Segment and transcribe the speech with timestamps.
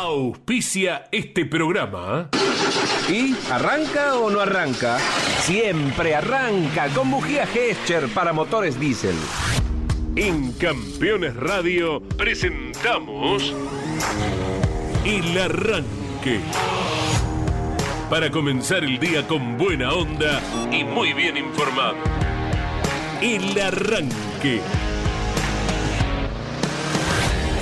[0.00, 2.28] auspicia este programa.
[3.08, 4.98] ¿Y arranca o no arranca?
[5.40, 9.16] Siempre arranca con bujía Gescher para motores diésel.
[10.14, 13.54] En Campeones Radio presentamos
[15.04, 16.40] El Arranque.
[18.08, 20.40] Para comenzar el día con buena onda
[20.70, 21.96] y muy bien informado.
[23.20, 24.60] El Arranque.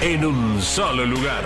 [0.00, 1.44] en un solo lugar.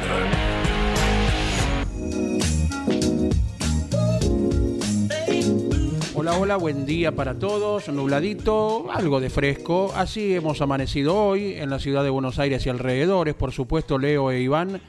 [6.15, 11.71] Hola, hola, buen día para todos, nubladito, algo de fresco, así hemos amanecido hoy en
[11.71, 14.81] la ciudad de Buenos Aires y alrededores, por supuesto Leo e Iván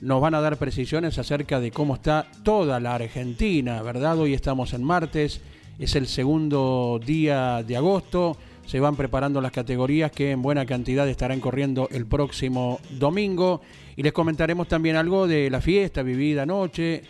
[0.00, 4.18] nos van a dar precisiones acerca de cómo está toda la Argentina, ¿verdad?
[4.18, 5.40] Hoy estamos en martes,
[5.78, 8.36] es el segundo día de agosto,
[8.66, 13.60] se van preparando las categorías que en buena cantidad estarán corriendo el próximo domingo
[13.96, 17.02] y les comentaremos también algo de la fiesta vivida anoche,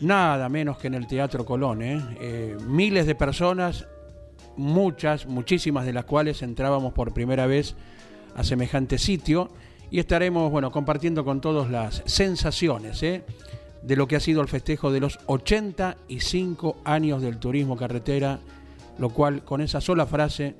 [0.00, 2.00] nada menos que en el Teatro Colón, ¿eh?
[2.20, 3.86] Eh, miles de personas,
[4.56, 7.76] muchas, muchísimas de las cuales entrábamos por primera vez
[8.34, 9.50] a semejante sitio
[9.90, 13.24] y estaremos, bueno, compartiendo con todos las sensaciones, ¿eh?
[13.82, 18.40] de lo que ha sido el festejo de los 85 años del turismo carretera,
[18.98, 20.54] lo cual con esa sola frase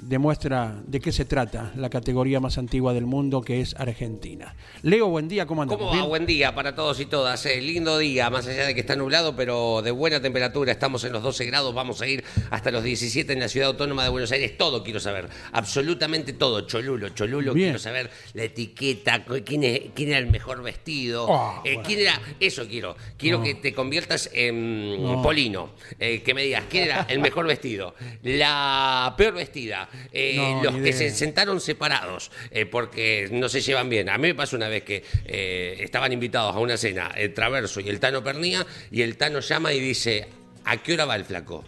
[0.00, 4.54] demuestra de qué se trata la categoría más antigua del mundo que es Argentina.
[4.82, 5.88] Leo, buen día, ¿cómo andamos?
[5.90, 6.06] ¿Cómo va?
[6.06, 7.44] Buen día para todos y todas.
[7.46, 10.72] Eh, lindo día, más allá de que está nublado, pero de buena temperatura.
[10.72, 14.04] Estamos en los 12 grados, vamos a ir hasta los 17 en la ciudad autónoma
[14.04, 14.56] de Buenos Aires.
[14.56, 16.60] Todo quiero saber, absolutamente todo.
[16.62, 17.68] Cholulo, Cholulo, Bien.
[17.68, 21.26] quiero saber la etiqueta, quién, es- quién era el mejor vestido.
[21.30, 21.86] Ah, eh, bueno.
[21.86, 22.20] ¿Quién era?
[22.40, 22.96] Eso quiero.
[23.16, 23.44] Quiero No.
[23.44, 25.22] que te conviertas en No.
[25.22, 25.70] Polino.
[25.98, 27.94] eh, que me digas, ¿quién era el mejor vestido?
[28.22, 29.87] La peor vestida.
[30.12, 34.08] Eh, No, los que se sentaron separados eh, porque no se llevan bien.
[34.08, 37.80] A mí me pasó una vez que eh, estaban invitados a una cena el Traverso
[37.80, 40.26] y el Tano Pernía y el Tano llama y dice,
[40.64, 41.64] ¿a qué hora va el flaco?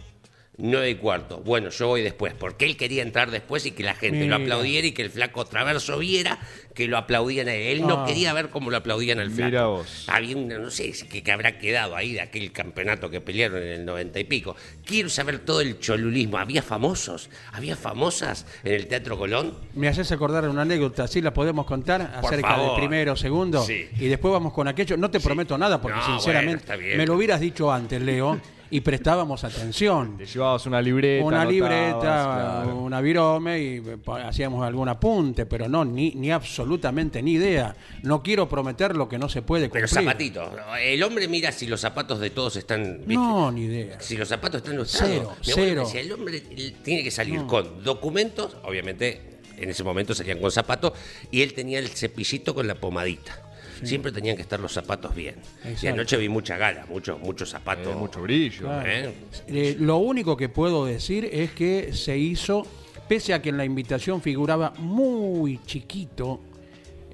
[0.63, 1.39] Nueve y cuarto.
[1.43, 4.85] Bueno, yo voy después, porque él quería entrar después y que la gente lo aplaudiera
[4.85, 6.37] y que el flaco Traverso viera
[6.75, 7.79] que lo aplaudían a él.
[7.79, 8.05] Él no Ah.
[8.05, 9.49] quería ver cómo lo aplaudían al flaco.
[9.49, 10.05] Mira vos.
[10.07, 13.69] Había una- no sé qué, qué habrá quedado ahí de aquel campeonato que pelearon en
[13.69, 14.55] el noventa y pico.
[14.85, 16.37] Quiero saber todo el cholulismo.
[16.37, 17.29] ¿Había famosos?
[17.53, 19.57] ¿Había famosas en el Teatro Colón?
[19.73, 22.71] Me haces acordar una anécdota, ¿sí la podemos contar Por acerca favor.
[22.73, 23.63] del primero, segundo?
[23.63, 23.87] Sí.
[23.99, 24.95] Y después vamos con aquello.
[24.95, 28.39] No te prometo nada porque No, sinceramente me lo hubieras dicho antes, Leo,
[28.71, 30.17] y prestábamos atención.
[30.17, 31.25] Te llevabas una libreta.
[31.25, 32.77] Una libreta, claro.
[32.77, 33.83] una virome y
[34.23, 37.75] hacíamos algún apunte, pero no, ni, ni absolutamente ni idea.
[38.03, 40.05] No quiero prometer lo que no se puede Pero cumplir.
[40.05, 40.49] zapatitos.
[40.81, 42.99] El hombre mira si los zapatos de todos están.
[42.99, 43.13] ¿viste?
[43.13, 43.99] No, ni idea.
[43.99, 45.11] Si los zapatos están lustrados.
[45.13, 45.81] Cero, Mi cero.
[45.85, 50.93] decía, el hombre tiene que salir con documentos, obviamente en ese momento salían con zapatos,
[51.29, 53.40] y él tenía el cepillito con la pomadita.
[53.83, 55.35] Siempre tenían que estar los zapatos bien.
[55.81, 57.93] Y anoche vi mucha gala, muchos muchos zapatos.
[57.93, 58.61] Eh, mucho brillo.
[58.61, 58.89] Claro.
[58.89, 59.13] ¿eh?
[59.47, 62.65] Eh, lo único que puedo decir es que se hizo,
[63.07, 66.41] pese a que en la invitación figuraba muy chiquito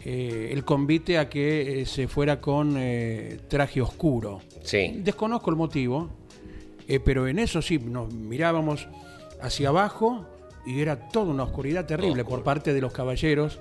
[0.10, 4.40] eh, el convite a que se fuera con eh, traje oscuro.
[4.64, 5.02] Sí.
[5.04, 6.10] Desconozco el motivo,
[6.88, 8.88] eh, pero en eso sí, nos mirábamos
[9.42, 10.26] hacia abajo
[10.66, 13.60] y era toda una oscuridad terrible por parte de los caballeros,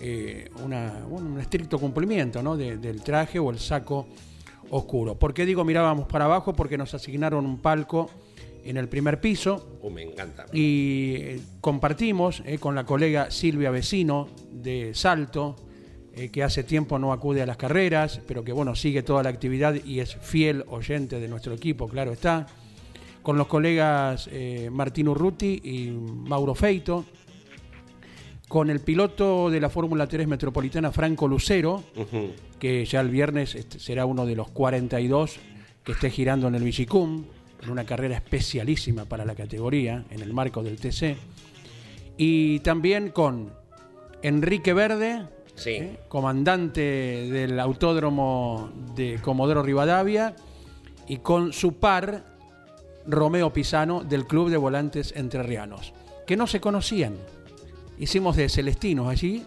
[0.00, 2.56] eh, una- un estricto cumplimiento ¿no?
[2.56, 4.06] de- del traje o el saco
[4.70, 5.14] oscuro.
[5.16, 6.52] ¿Por qué digo mirábamos para abajo?
[6.54, 8.10] Porque nos asignaron un palco
[8.64, 10.46] en el primer piso Uh, me encanta.
[10.52, 15.56] y eh, compartimos eh, con la colega Silvia Vecino de Salto,
[16.14, 19.28] eh, que hace tiempo no acude a las carreras, pero que bueno, sigue toda la
[19.28, 22.46] actividad y es fiel oyente de nuestro equipo, claro está.
[23.22, 27.04] Con los colegas eh, Martín Urruti y Mauro Feito.
[28.48, 31.82] Con el piloto de la Fórmula 3 Metropolitana, Franco Lucero,
[32.58, 35.36] que ya el viernes este, será uno de los 42
[35.82, 37.24] que esté girando en el Vigicum,
[37.62, 41.16] en una carrera especialísima para la categoría, en el marco del TC.
[42.16, 43.52] Y también con
[44.22, 45.26] Enrique Verde,
[45.56, 45.70] Sí.
[45.70, 45.98] ¿eh?
[46.08, 50.34] comandante del autódromo de Comodoro Rivadavia,
[51.06, 52.24] y con su par,
[53.06, 55.92] Romeo Pisano, del Club de Volantes Entrerrianos,
[56.26, 57.14] que no se conocían.
[57.98, 59.44] Hicimos de Celestinos allí.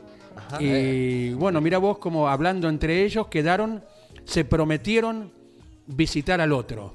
[0.60, 3.84] Y bueno, mira vos como hablando entre ellos quedaron,
[4.26, 5.32] se prometieron
[5.88, 6.94] visitar al otro,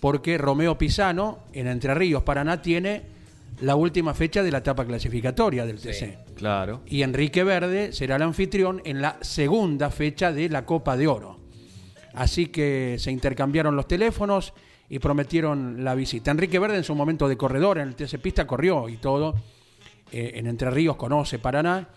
[0.00, 3.02] porque Romeo Pisano en Entre Ríos, Paraná, tiene
[3.60, 6.34] la última fecha de la etapa clasificatoria del TC.
[6.34, 6.82] Claro.
[6.86, 11.40] Y Enrique Verde será el anfitrión en la segunda fecha de la Copa de Oro.
[12.14, 14.52] Así que se intercambiaron los teléfonos
[14.88, 16.30] y prometieron la visita.
[16.30, 19.34] Enrique Verde en su momento de corredor en el TC Pista corrió y todo.
[20.16, 21.88] Eh, en Entre Ríos conoce Paraná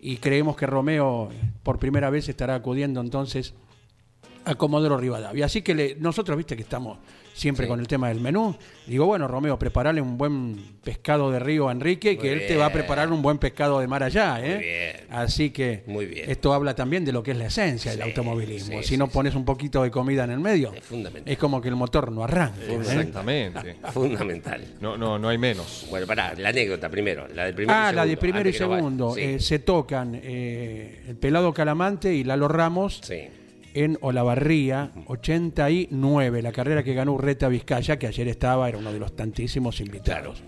[0.00, 1.28] y creemos que Romeo
[1.62, 3.52] por primera vez estará acudiendo entonces
[4.46, 5.44] a Comodoro Rivadavia.
[5.44, 6.96] Así que le- nosotros, viste que estamos
[7.36, 7.68] siempre Sí.
[7.68, 8.56] con el tema del menú.
[8.86, 12.46] Digo, bueno, Romeo, preparale un buen pescado de río a Enrique y que Muy él
[12.46, 14.38] te va a preparar un buen pescado de mar allá.
[14.42, 14.58] ¿eh?
[14.58, 15.06] bien.
[15.10, 16.30] Así que Muy bien.
[16.30, 18.78] esto habla también de lo que es la esencia del automovilismo.
[18.82, 21.30] sí, si no sí, pones un poquito de comida en el medio, Es fundamental.
[21.32, 22.56] es como que el motor no arranca.
[22.62, 22.76] ¿eh?
[22.80, 23.76] Exactamente.
[23.92, 24.64] Fundamental.
[24.80, 25.86] No, no, no hay menos.
[25.90, 27.26] Bueno, pará, la anécdota primero.
[27.34, 29.14] La del primero Ah, y la de primero y no segundo.
[29.14, 29.20] Sí.
[29.20, 33.22] Eh, se tocan eh, el pelado Calamante y Lalo Ramos sí.
[33.76, 38.98] En Olavarría, 89, la carrera que ganó Urreta Vizcaya, que ayer estaba, era uno de
[38.98, 40.42] los tantísimos invitados.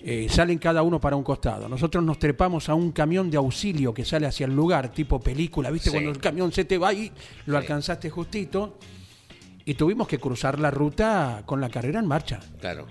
[0.00, 1.68] Eh, salen cada uno para un costado.
[1.68, 5.72] Nosotros nos trepamos a un camión de auxilio que sale hacia el lugar, tipo película,
[5.72, 5.90] ¿viste?
[5.90, 5.96] Sí.
[5.96, 7.10] Cuando el camión se te va y
[7.46, 8.78] lo alcanzaste justito.
[9.64, 12.38] Y tuvimos que cruzar la ruta con la carrera en marcha.
[12.60, 12.86] Claro.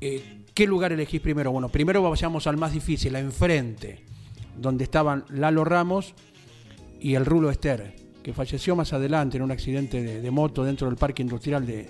[0.00, 1.50] Eh, ¿Qué lugar elegís primero?
[1.50, 4.04] Bueno, primero vayamos al más difícil, a enfrente,
[4.56, 6.14] donde estaban Lalo Ramos
[7.00, 10.86] y el Rulo Ester, que falleció más adelante en un accidente de, de moto dentro
[10.88, 11.88] del parque industrial de,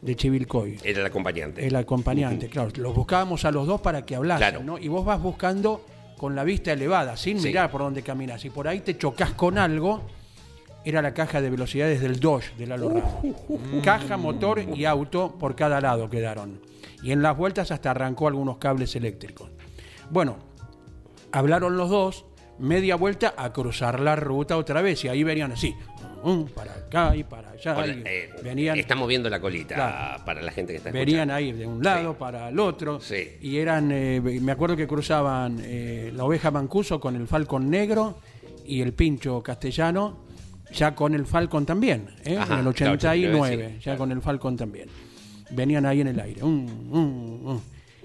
[0.00, 0.78] de Chivilcoy.
[0.82, 1.66] Era el acompañante.
[1.66, 2.70] El acompañante, claro.
[2.76, 4.64] Los buscábamos a los dos para que hablasen, Claro.
[4.64, 4.78] ¿no?
[4.78, 5.84] Y vos vas buscando
[6.16, 7.48] con la vista elevada, sin Sí.
[7.48, 8.44] mirar por dónde caminas.
[8.44, 10.02] Y por ahí te chocas con algo.
[10.82, 13.14] Era la caja de velocidades del Dodge de Lalo Ramos.
[13.84, 16.58] Caja, motor y auto por cada lado quedaron.
[17.02, 19.50] Y en las vueltas hasta arrancó algunos cables eléctricos.
[20.10, 20.36] Bueno,
[21.32, 22.24] hablaron los dos,
[22.60, 25.04] media vuelta a cruzar la ruta otra vez.
[25.04, 25.74] Y ahí venían así,
[26.22, 27.76] um, para acá y para allá.
[27.76, 30.24] Hola, y eh, venían, Está moviendo la colita Claro.
[30.24, 31.34] para la gente que está venían escuchando.
[31.34, 32.16] ahí de un lado Sí.
[32.18, 33.00] para el otro.
[33.00, 33.36] Sí.
[33.40, 38.18] Y eran, eh, me acuerdo que cruzaban eh, la oveja Mancuso con el Falcon negro
[38.66, 40.26] y el pincho castellano,
[40.72, 42.36] ya con el Falcon también, ¿eh?
[42.36, 43.98] Ajá, en el claro, 89, 89, sí, ya claro.
[43.98, 44.88] con el Falcon también.
[45.50, 46.42] Venían ahí en el aire.
[46.44, 47.60] um, um, um.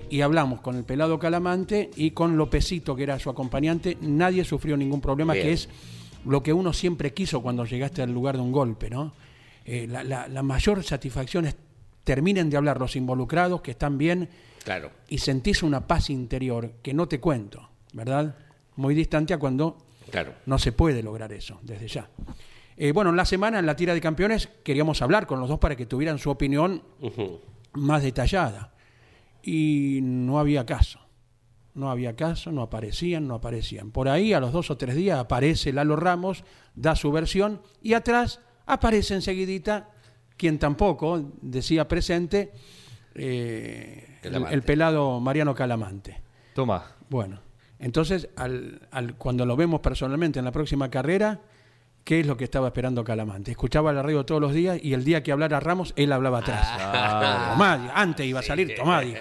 [0.10, 3.98] Y hablamos con el pelado Calamante y con Lopecito, que era su acompañante.
[4.02, 5.46] Nadie sufrió ningún problema, Bien.
[5.48, 5.70] que es
[6.26, 9.14] lo que uno siempre quiso cuando llegaste al lugar de un golpe, ¿no?
[9.66, 11.56] Eh, la, la- la mayor satisfacción es
[12.04, 14.30] terminen de hablar los involucrados, que están bien,
[14.64, 14.92] Claro.
[15.10, 18.36] y sentís una paz interior que no te cuento, ¿verdad?
[18.76, 19.78] Muy distante a cuando
[20.12, 20.34] Claro.
[20.46, 22.10] no se puede lograr eso, desde ya.
[22.78, 25.58] Eh, bueno, en la semana, en la tira de campeones, queríamos hablar con los dos
[25.60, 26.84] para que tuvieran su opinión
[27.74, 28.72] más detallada.
[29.48, 31.00] Y no había caso.
[31.76, 33.92] No había caso, no aparecían, no aparecían.
[33.92, 36.44] Por ahí, a los dos o tres días, aparece Lalo Ramos,
[36.74, 39.90] da su versión, y atrás aparece enseguidita,
[40.38, 42.54] quien tampoco decía presente,
[43.14, 46.22] eh, el, pelado Mariano Calamante.
[46.56, 46.96] Toma.
[47.10, 47.42] Bueno,
[47.78, 51.42] entonces, al, al- cuando lo vemos personalmente en la próxima carrera,
[52.06, 53.52] ¿qué es lo que estaba esperando Calamante?
[53.52, 56.66] Escuchaba la radio todos los días y el día que hablara Ramos, él hablaba atrás.
[56.80, 57.50] Ah.
[57.54, 59.20] Tomá, antes iba a salir, tomá, dijo.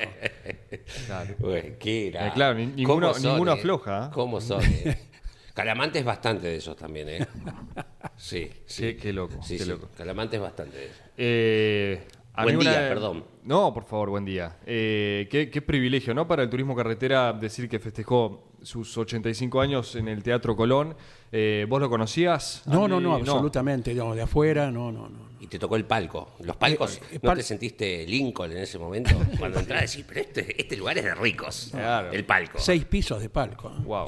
[1.07, 1.35] Claro.
[1.41, 2.29] Ué, qué era.
[2.29, 3.59] Eh, claro, ni- ninguno- ¿Cómo son, ninguno eh?
[3.59, 4.11] afloja, ¿eh?
[4.13, 4.63] ¿Cómo son?
[4.63, 4.99] eh?
[5.55, 7.27] Calamante es bastante de esos también, ¿eh?
[8.17, 8.83] Sí, sí.
[8.83, 9.71] Qué, qué loco, Sí, qué sí.
[9.71, 9.89] loco.
[9.97, 12.05] Calamante es bastante de eso.
[12.37, 13.25] A Buen día, perdón.
[13.45, 14.57] No, por favor, buen día.
[14.67, 16.27] Eh, qué, qué privilegio, ¿no?
[16.27, 20.97] Para el turismo carretera decir que festejó sus 85 años en el Teatro Colón.
[21.31, 22.63] Eh, ¿Vos lo conocías?
[22.67, 25.35] No, no, no, absolutamente, no, de afuera, no, no, no.
[25.39, 26.31] Y te tocó el palco.
[26.41, 29.11] Los palcos, Eh, eh, ¿no pal- te sentiste Lincoln en ese momento?
[29.39, 31.69] Cuando entras decís, pero este, este lugar es de ricos.
[31.71, 32.11] Claro.
[32.11, 32.59] El palco.
[32.59, 33.71] Seis pisos de palco.
[33.85, 34.07] Wow.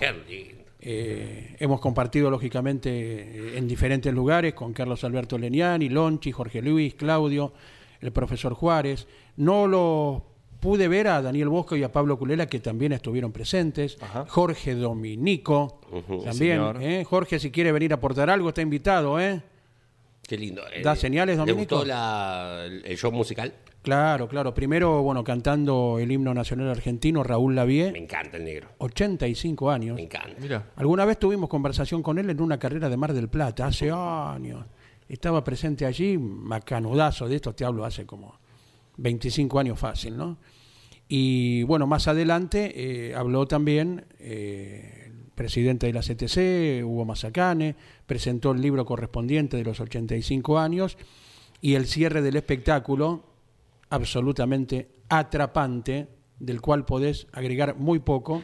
[0.81, 7.53] Eh, hemos compartido, lógicamente, en diferentes lugares con Carlos Alberto Leniani, Lonchi, Jorge Luis, Claudio,
[8.01, 9.07] el profesor Juárez.
[9.37, 10.27] No lo
[10.61, 13.99] pude ver a Daniel Bosco y a Pablo Culela, que también estuvieron presentes.
[14.01, 14.25] Ajá.
[14.29, 15.81] Jorge Dominico,
[16.25, 16.61] también.
[16.81, 17.05] ¿eh?
[17.05, 19.21] Jorge, si quiere venir a aportar algo, está invitado.
[19.21, 19.43] ¿eh?
[20.27, 20.63] Qué lindo.
[20.83, 21.77] ¿Da señales, ¿Le Dominico?
[21.77, 23.55] gustó la- el show musical?
[23.83, 24.53] Claro, claro.
[24.53, 28.69] Primero, bueno, cantando el himno nacional argentino, Raúl Me Lavie, encanta el negro.
[28.79, 29.95] 85 años.
[29.95, 30.35] Me encanta.
[30.41, 30.71] Mira.
[30.75, 34.67] Alguna vez tuvimos conversación con él en una carrera de Mar del Plata, hace años.
[35.09, 38.39] Estaba presente allí, macanudazo de esto, te hablo hace como
[38.97, 40.37] 25 años fácil, ¿no?
[41.09, 42.73] Y bueno, más adelante
[43.11, 49.57] eh, habló también eh, el presidente de la CTC, Hugo Mazacane, presentó el libro correspondiente
[49.57, 50.99] de los 85 años
[51.61, 53.23] y el cierre del espectáculo
[53.91, 56.09] absolutamente atrapante,
[56.41, 58.43] del cual podés agregar muy poco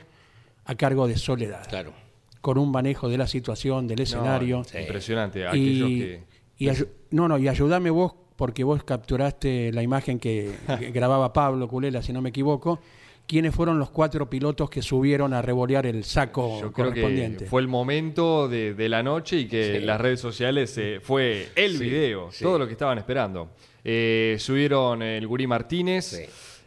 [0.65, 1.93] a cargo de Soledad Claro.
[2.41, 4.63] con un manejo de la situación, del escenario.
[4.73, 5.41] No, Impresionante.
[5.41, 6.23] y, Aquellos que.
[6.69, 6.73] Y
[7.11, 10.53] no, no, y ayúdame vos porque vos capturaste la imagen que,
[10.93, 12.81] grababa Pablo Culela, si no me equivoco.
[13.25, 17.45] ¿Quiénes fueron los cuatro pilotos que subieron a revolear el saco Yo creo correspondiente?
[17.45, 19.85] que fue el momento de, de la noche y que Sí.
[19.87, 22.43] las redes sociales eh, fue el Sí, video, sí.
[22.43, 23.51] todo lo que estaban esperando.
[23.85, 26.23] Eh, subieron el Gurí Martínez, Sí.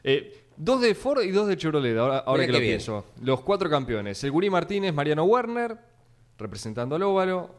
[0.06, 2.72] eh, dos de Ford y dos de Chevrolet, ahora, que lo bien.
[2.72, 3.06] pienso.
[3.22, 5.78] Los cuatro campeones, el Gurí Martínez, Mariano Werner,
[6.38, 7.50] representando al óvalo,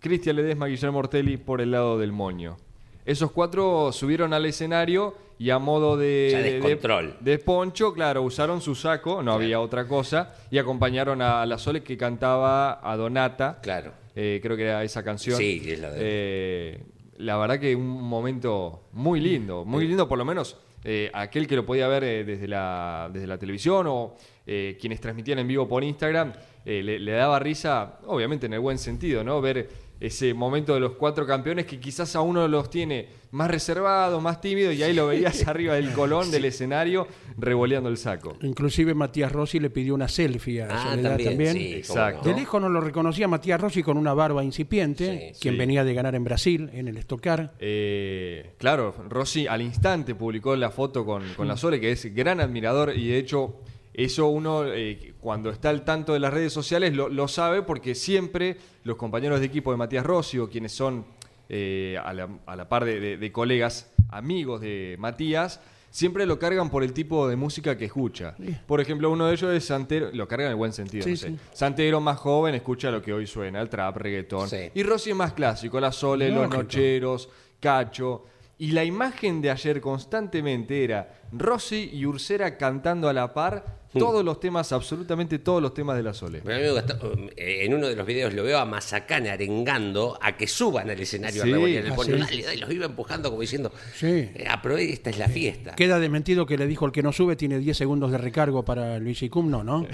[0.00, 2.56] Cristian Ledesma, Guillermo Ortelli por el lado del moño.
[3.04, 7.16] Esos cuatro subieron al escenario y a modo de, Ya de- descontrol.
[7.20, 11.82] de poncho, claro, usaron su saco, no había otra cosa, y acompañaron a la Sole
[11.82, 13.60] que cantaba a Donata.
[13.62, 13.92] Claro.
[14.14, 15.36] Eh, creo que era esa canción.
[15.38, 16.80] Sí, es la de- Eh,
[17.18, 21.56] la verdad que un momento muy lindo, muy lindo por lo menos eh, aquel que
[21.56, 26.32] lo podía ver desde, la, desde la televisión o quienes transmitían en vivo por Instagram,
[26.64, 29.40] le, le daba risa, obviamente en el buen sentido, ¿no?
[29.40, 34.22] Ver ese momento de los cuatro campeones que quizás a uno los tiene más reservados,
[34.22, 37.06] más tímidos y ahí lo veías arriba del colón del escenario
[37.38, 38.36] revoleando el saco.
[38.42, 41.52] Inclusive Matías Rossi le pidió una selfie a Ah, Soledad también, también.
[41.54, 42.24] sí, Exacto.
[42.28, 42.38] De no.
[42.38, 45.58] lejos no lo reconocía Matías Rossi con una barba incipiente, Sí, quien sí.
[45.58, 47.54] venía de ganar en Brasil, en el Estocar.
[47.58, 52.40] Eh, claro, Rossi al instante publicó la foto con, con la Sole, que es gran
[52.40, 53.60] admirador y de hecho
[53.98, 57.94] eso uno eh, cuando está al tanto de las redes sociales lo, lo sabe porque
[57.94, 61.06] siempre los compañeros de equipo de Matías Rossi o quienes son
[61.48, 65.60] eh, a, la, a la par de, de- de colegas, amigos de Matías,
[65.90, 68.34] siempre lo cargan por el tipo de música que escucha.
[68.66, 71.16] Por ejemplo, uno de ellos es Santero, lo cargan en el buen sentido, Sí, no
[71.16, 71.28] sé.
[71.30, 71.38] sí.
[71.54, 74.48] Santero más joven escucha lo que hoy suena, el trap, reggaetón.
[74.50, 74.70] Sí.
[74.74, 78.26] Y Rossi es más clásico, la Sole, los nocheros, Cacho.
[78.58, 84.24] Y la imagen de ayer constantemente era Rossi y Ursera cantando a la par todos
[84.24, 86.40] los temas, absolutamente todos los temas de la Sole.
[86.44, 86.98] Pero a mí me gusta,
[87.36, 91.00] eh, en uno de los videos lo veo a Mazacán arengando a que suban al
[91.00, 91.96] escenario Sí, a revolear el ah.
[92.26, 94.06] Dale, dale, los iba empujando como diciendo, Sí.
[94.06, 95.74] eh, aproveche, esta es la fiesta.
[95.74, 98.98] Queda desmentido que le dijo el que no sube tiene 10 segundos de recargo para
[98.98, 99.86] Luis Icum, no, ¿no?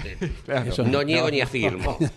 [0.45, 0.69] Claro.
[0.71, 1.97] Eso- No niego ni afirmo.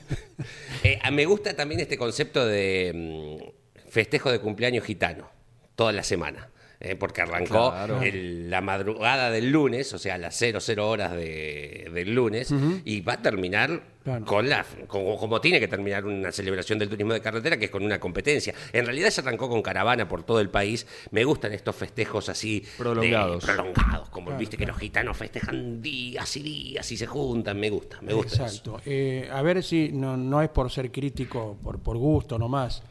[0.83, 5.29] Eh, me gusta también este concepto de mm, festejo de cumpleaños gitano,
[5.75, 6.51] toda la semana.
[6.81, 8.03] Eh, porque arrancó Claro.
[8.03, 12.53] el- la madrugada del lunes, o sea, las 00 horas de- del lunes,
[12.85, 14.25] y va a terminar Claro.
[14.25, 17.71] con la, como, como tiene que terminar una celebración del turismo de carretera, que es
[17.73, 18.55] con una competencia.
[18.73, 20.87] En realidad se arrancó con caravana por todo el país.
[21.11, 22.61] Me gustan estos festejos así.
[22.61, 23.45] de- Prolongados.
[23.45, 27.59] prolongados, como viste que los gitanos festejan días y días y se juntan.
[27.59, 28.35] Me gusta, me gusta.
[28.35, 28.45] eso.
[28.45, 28.81] Exacto.
[28.87, 32.83] Eh, a ver si no, no es por ser crítico, por, por gusto nomás,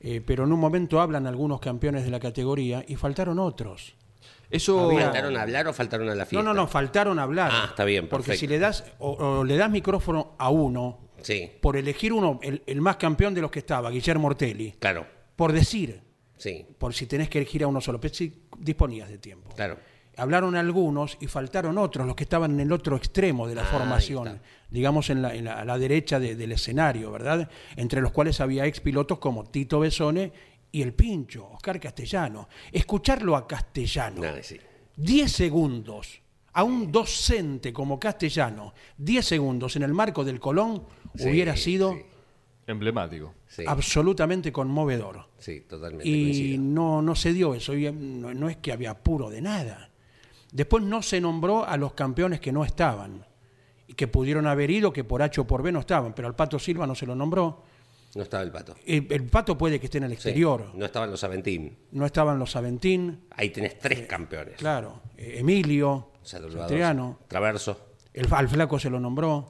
[0.00, 3.94] eh, pero en un momento hablan algunos campeones de la categoría y faltaron otros.
[4.50, 4.80] Eso.
[4.90, 6.42] Había- ¿Faltaron a hablar o faltaron a la No, fiesta?
[6.44, 7.50] no, no, faltaron hablar.
[7.52, 11.50] Ah, está bien, Porque si le das o, o le das micrófono a uno, Sí,
[11.60, 15.52] por elegir uno, el, el más campeón de los que estaba, Guillermo Ortelli, claro, por
[15.52, 16.00] decir,
[16.38, 19.50] sí, por si tenés que elegir a uno solo, pero si disponías de tiempo.
[19.54, 19.76] claro.
[20.20, 23.66] Hablaron algunos y faltaron otros, los que estaban en el otro extremo de la Ah,
[23.72, 27.48] formación, digamos en la, en la- a la derecha de- del escenario, ¿verdad?
[27.76, 30.32] Entre los cuales había expilotos como Tito Besone
[30.72, 32.48] y el Pincho, Oscar Castellano.
[32.70, 34.58] Escucharlo a Castellano, Nada, sí.
[34.96, 36.20] 10 segundos,
[36.52, 40.84] a un docente como Castellano, 10 segundos en el marco del Colón,
[41.16, 42.02] Sí, hubiera sido sí,
[42.66, 43.34] Emblemático.
[43.48, 45.28] sí, absolutamente conmovedor.
[45.38, 46.08] sí, totalmente.
[46.08, 46.62] Y coincido.
[46.62, 49.89] no, no se dio eso, y no, no es que había apuro de nada.
[50.52, 53.24] Después no se nombró a los campeones que no estaban,
[53.86, 56.34] y que pudieron haber ido, que por H o por B no estaban, pero al
[56.36, 57.62] Pato Silva no se lo nombró.
[58.14, 58.74] No estaba el pato.
[58.84, 61.76] El, el Pato puede que esté en el Sí, exterior, No estaban los Aventín.
[61.92, 64.56] no estaban los Aventín, Ahí tenés tres campeones.
[64.56, 67.80] claro, eh, Emilio, Satriano, Traverso.
[68.12, 69.48] el, al Flaco se lo nombró.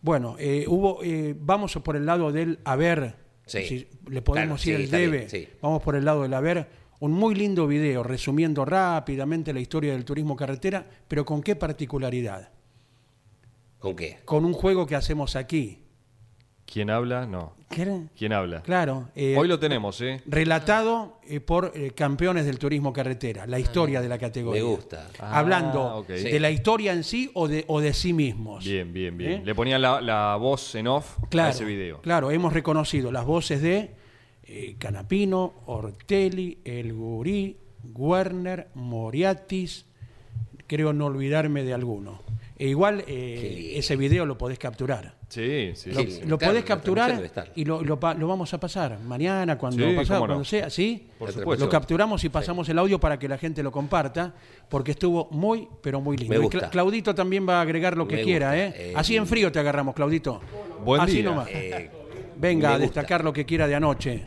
[0.00, 3.14] Bueno, eh, hubo, eh, vamos por el lado del haber,
[3.46, 5.48] Sí, si le podemos claro, ir sí, el debe, bien, sí.
[5.60, 6.68] vamos por el lado del haber.
[7.02, 12.50] Un muy lindo video resumiendo rápidamente la historia del turismo carretera, pero con qué particularidad.
[13.80, 14.20] ¿Con qué?
[14.24, 15.80] Con un juego que hacemos aquí.
[16.64, 17.26] ¿Quién habla?
[17.26, 17.54] No.
[17.68, 18.04] ¿Qué?
[18.16, 18.62] ¿Quién habla?
[18.62, 19.08] Claro.
[19.16, 20.22] eh, Hoy lo tenemos, ¿eh?
[20.26, 24.62] Relatado eh, por eh, campeones del turismo carretera, la historia de la categoría.
[24.62, 25.08] Me gusta.
[25.18, 26.38] Ah, Hablando de Sí.
[26.38, 28.64] la historia en sí o de, o de sí mismos.
[28.64, 29.32] Bien, bien, bien.
[29.32, 29.42] ¿Eh?
[29.44, 32.00] Le ponían la, la voz en off Claro, a ese video.
[32.00, 34.00] claro, hemos reconocido las voces de
[34.44, 37.56] eh, Canapino, Ortelli, El Gurí,
[37.94, 39.86] Werner, Moriatis,
[40.66, 42.20] creo no olvidarme de alguno.
[42.58, 45.16] E igual eh, ese video lo podés capturar.
[45.28, 45.90] Sí, sí.
[45.90, 49.96] Lo, Sí, lo claro, podés capturar y lo, lo vamos a pasar mañana, cuando, Sí,
[49.96, 50.34] pasado, cómo no.
[50.34, 51.08] cuando sea, ¿sí?
[51.18, 51.64] Por Lo supuesto.
[51.64, 54.34] Lo capturamos y pasamos el audio para que la gente lo comparta,
[54.68, 56.34] porque estuvo muy, pero muy lindo.
[56.34, 56.68] Me Y gusta.
[56.68, 58.56] Cla- Claudito también va a agregar lo que Me quiera.
[58.56, 58.72] ¿eh?
[58.76, 60.40] Eh, Así en frío te agarramos, Claudito.
[60.84, 61.24] Buen Así día.
[61.24, 61.48] nomás.
[62.42, 62.82] Venga a gusta.
[62.86, 64.22] destacar lo que quiera de anoche.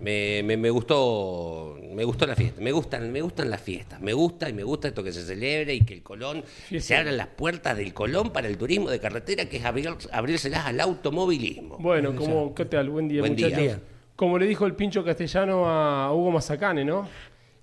[0.00, 2.60] Me, me- me gustó me gustó la fiesta.
[2.60, 4.00] Me gustan, me gustan las fiestas.
[4.00, 6.42] Me gusta y me gusta esto que se celebre y que el Colón
[6.80, 10.66] se abran las puertas del Colón para el turismo de carretera, que es abrir, abrírselas
[10.66, 11.76] al automovilismo.
[11.78, 12.88] Bueno, como, ¿qué tal?
[12.88, 13.58] Buen día, Buen muchachos.
[13.58, 13.78] día.
[14.16, 17.06] Como le dijo el pincho castellano a Hugo Mazacane, ¿no?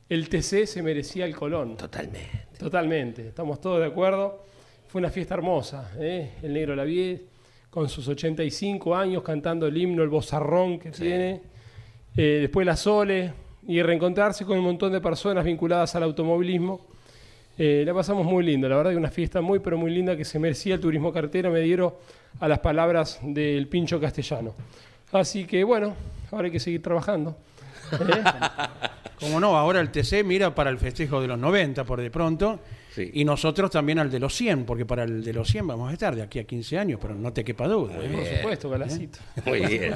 [0.08, 1.76] El TC se merecía el Colón.
[1.76, 2.46] Totalmente.
[2.58, 4.44] Totalmente, estamos todos de acuerdo.
[4.88, 6.32] Fue una fiesta hermosa, ¿eh?
[6.44, 7.22] El negro Lavie,
[7.70, 11.42] con sus 85 años, cantando el himno, el bozarrón que tiene.
[12.16, 13.34] Eh, después la Sole,
[13.68, 16.82] y reencontrarse con un montón de personas vinculadas al automovilismo.
[17.58, 20.26] Eh, la pasamos muy lindo, la verdad que una fiesta muy, pero muy linda que
[20.26, 21.94] se merecía el turismo cartera, me dieron
[22.40, 24.56] a las palabras del pincho castellano.
[25.12, 25.94] Así que bueno,
[26.32, 27.38] ahora hay que seguir trabajando.
[27.92, 28.24] ¿eh?
[29.20, 32.60] Como no, ahora el TC mira para el festejo de los 90 por de pronto.
[32.94, 33.12] Sí.
[33.14, 35.94] Y nosotros también al de los 100, porque para el de los 100 vamos a
[35.94, 37.98] estar de aquí a 15 años, pero no te quepa duda.
[38.02, 38.10] ¿eh?
[38.10, 39.20] Por supuesto, Galacito.
[39.46, 39.96] Muy bien.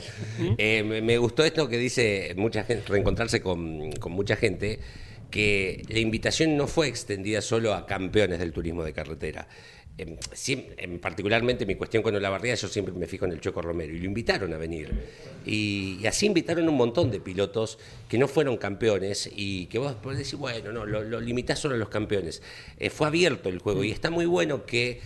[0.57, 4.79] Eh, me, me gustó esto que dice mucha gente, reencontrarse con, con mucha gente,
[5.31, 9.47] que la invitación no fue extendida solo a campeones del turismo de carretera.
[9.95, 13.61] Em, siem- em, particularmente mi cuestión con Olavarría, yo siempre me fijo en el Choco
[13.61, 14.89] Romero y lo invitaron a venir.
[15.45, 17.77] Y, así invitaron un montón de pilotos
[18.09, 21.75] que no fueron campeones y que vos podés decir, bueno, no, lo, lo limitás solo
[21.75, 22.41] a los campeones.
[22.79, 25.01] Eh, fue abierto el juego y está muy bueno que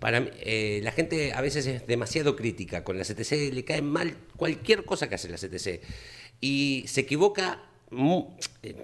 [0.00, 4.16] para eh, la gente a veces es demasiado crítica con la CTC, le cae mal
[4.36, 5.80] cualquier cosa que hace la CTC
[6.40, 7.62] y se equivoca.
[8.62, 8.74] Eh,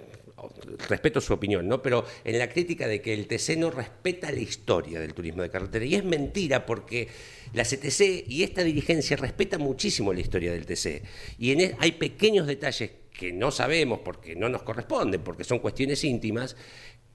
[0.87, 1.81] respeto su opinión, ¿no?
[1.81, 5.49] Pero en la crítica de que el TC no respeta la historia del turismo de
[5.49, 5.85] carretera.
[5.85, 7.07] Y es mentira porque
[7.53, 11.03] la CTC y esta dirigencia respeta muchísimo la historia del TC.
[11.37, 15.59] Y en e- hay pequeños detalles que no sabemos porque no nos corresponden, porque son
[15.59, 16.55] cuestiones íntimas,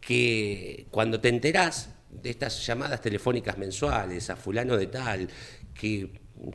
[0.00, 5.28] que cuando te enterás de estas llamadas telefónicas mensuales a fulano de tal,
[5.74, 6.08] que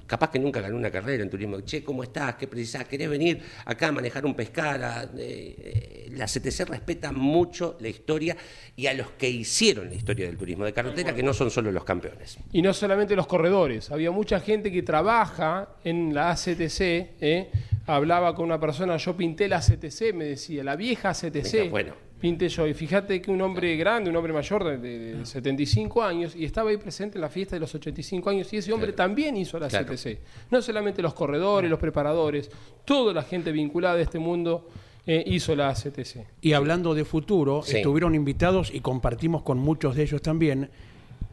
[0.06, 2.36] capaz que nunca ganó una carrera en turismo, che, ¿cómo estás?
[2.36, 2.86] ¿Qué precisás?
[2.86, 5.10] ¿Querés venir acá a manejar un pescara?
[5.18, 8.36] Eh, eh, la CTC respeta mucho la historia
[8.76, 11.72] y a los que hicieron la historia del turismo de carretera, que no son solo
[11.72, 12.38] los campeones.
[12.52, 16.82] Y no solamente los corredores, había mucha gente que trabaja en la ACTC.
[16.82, 17.50] ¿eh?
[17.86, 21.54] Hablaba con una persona, yo pinté la ACTC, me decía, la vieja ACTC.
[21.54, 22.13] Venga, bueno.
[22.24, 22.66] Pinté yo.
[22.66, 26.46] Y fíjate que un hombre grande, un hombre mayor de, de- de 75 años, y
[26.46, 29.60] estaba ahí presente en la fiesta de los 85 años, y ese hombre también hizo
[29.60, 29.92] la Claro.
[29.92, 30.20] ACTC.
[30.50, 32.50] No solamente los corredores, los preparadores,
[32.86, 34.70] toda la gente vinculada a este mundo
[35.06, 36.26] eh, hizo la ACTC.
[36.40, 37.76] Y hablando de futuro, Sí.
[37.76, 40.70] estuvieron invitados y compartimos con muchos de ellos también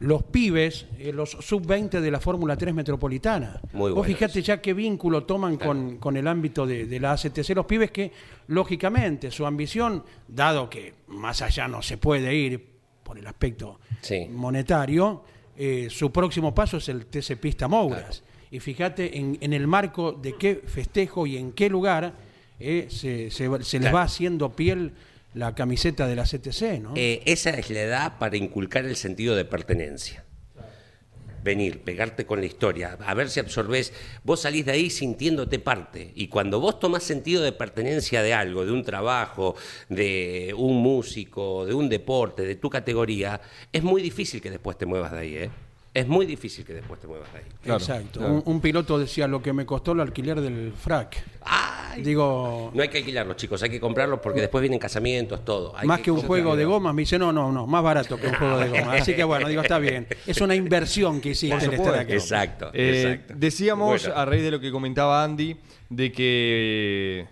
[0.01, 3.61] los pibes, eh, los sub-20 de la Fórmula 3 Metropolitana.
[3.73, 7.51] Muy Vos fijate ya qué vínculo toman con, con el ámbito de, de la ACTC.
[7.55, 8.11] Los pibes que,
[8.49, 12.67] lógicamente, su ambición, dado que más allá no se puede ir
[13.03, 14.27] por el aspecto Sí.
[14.31, 15.23] monetario,
[15.57, 18.23] eh, su próximo paso es el TC Pista Mouras.
[18.51, 22.15] Y fíjate en, en el marco de qué festejo y en qué lugar
[22.59, 23.97] eh, se, se va- se les Claro.
[23.97, 24.93] va haciendo piel
[25.35, 26.93] la camiseta de la CTC, ¿no?
[26.97, 30.25] Eh, esa es la edad para inculcar el sentido de pertenencia.
[31.43, 33.95] Venir, pegarte con la historia, a ver si absorbés.
[34.25, 36.13] Vos salís de ahí sintiéndote parte.
[36.15, 39.55] Y cuando vos tomás sentido de pertenencia de algo, de un trabajo,
[39.89, 43.41] de un músico, de un deporte, de tu categoría,
[43.73, 45.51] es muy difícil que después te muevas de ahí, ¿eh?
[45.93, 47.45] Es muy difícil que después te muevas de ahí.
[47.65, 48.21] Claro, Exacto.
[48.21, 48.35] claro.
[48.35, 51.17] Un, un piloto decía lo que me costó el alquiler del frac.
[51.43, 52.03] ¡Ay!
[52.03, 55.77] Digo, No hay que alquilarlos, chicos, hay que comprarlos porque después vienen casamientos, todo.
[55.77, 58.17] Hay más que un juego de goma gomas, me dice, no, no, no, más barato
[58.19, 59.01] que un juego de gomas.
[59.01, 60.07] Así que bueno, digo, está bien.
[60.29, 61.99] Es una inversión que hiciste estar supuesto.
[61.99, 62.13] aquí.
[62.13, 63.35] Exacto, Eh, exacto.
[63.37, 64.17] decíamos, Bueno.
[64.21, 65.57] a raíz de lo que comentaba Andy,
[65.89, 67.27] de que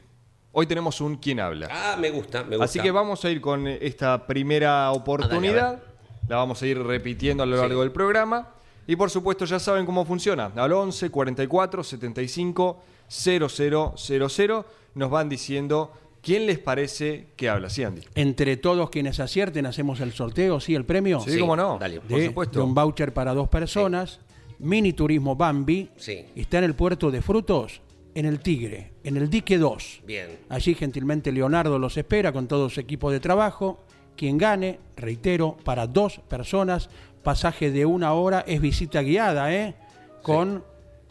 [0.51, 1.69] hoy tenemos un quién habla.
[1.71, 2.65] Ah, me gusta, me gusta.
[2.65, 5.81] Así que vamos a ir con esta primera oportunidad.
[5.85, 5.88] Ah,
[6.29, 7.81] la vamos a ir repitiendo a lo largo Sí.
[7.81, 8.49] del programa.
[8.87, 10.51] Y por supuesto ya saben cómo funciona.
[10.57, 14.65] Al 11 44 75 0000
[14.95, 17.71] nos van diciendo quién les parece que habla.
[17.71, 18.03] Sí, Andy.
[18.15, 20.75] Entre todos quienes acierten, hacemos el sorteo, ¿sí?
[20.75, 21.21] El premio.
[21.21, 21.79] Sí, cómo no.
[21.79, 22.59] dale, por de, supuesto.
[22.61, 24.21] de un voucher para dos personas,
[24.59, 26.25] mini turismo Bambi, Sí.
[26.35, 27.81] está en el puerto de Frutos,
[28.15, 30.03] en el Tigre, en el dique 2.
[30.07, 30.29] Bien.
[30.49, 33.85] Allí gentilmente Leonardo los espera con todo su equipo de trabajo.
[34.19, 36.91] Quien gane, reitero, para dos personas,
[37.23, 39.75] pasaje de una hora, es visita guiada, ¿eh?
[40.23, 40.65] Con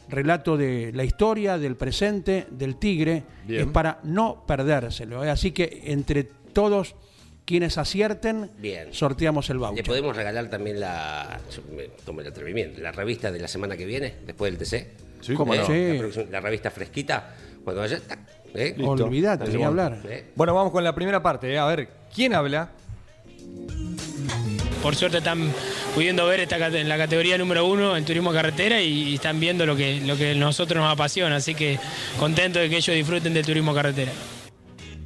[0.09, 3.23] relato de la historia, del presente, del tigre.
[3.45, 3.61] Bien.
[3.61, 5.23] Es para no perdérselo.
[5.23, 5.29] ¿eh?
[5.29, 6.95] Así que entre todos
[7.45, 8.89] quienes acierten, Bien.
[8.93, 9.85] sorteamos el Le voucher.
[9.85, 11.39] podemos regalar también la.
[11.55, 12.81] yo me tomo el atrevimiento.
[12.81, 14.91] La revista de la semana que viene, después del TC.
[15.21, 15.65] Sí, ¿Cómo no?
[15.65, 15.93] Sí.
[15.93, 17.33] La, próxima- la revista fresquita.
[17.63, 17.99] Cuando vaya.
[18.53, 18.75] ¿eh?
[18.77, 19.07] Bueno,
[19.65, 19.99] hablar.
[20.09, 20.25] ¿eh?
[20.35, 21.53] Bueno, vamos con la primera parte.
[21.53, 21.57] ¿eh?
[21.57, 22.69] A ver, ¿quién habla?
[24.81, 25.51] Por suerte están
[25.95, 29.65] pudiendo ver esta, en la categoría número uno en turismo carretera y, y están viendo
[29.65, 31.37] lo que, lo que a nosotros nos apasiona.
[31.37, 31.79] Así que
[32.19, 34.11] contento de que ellos disfruten del turismo carretera.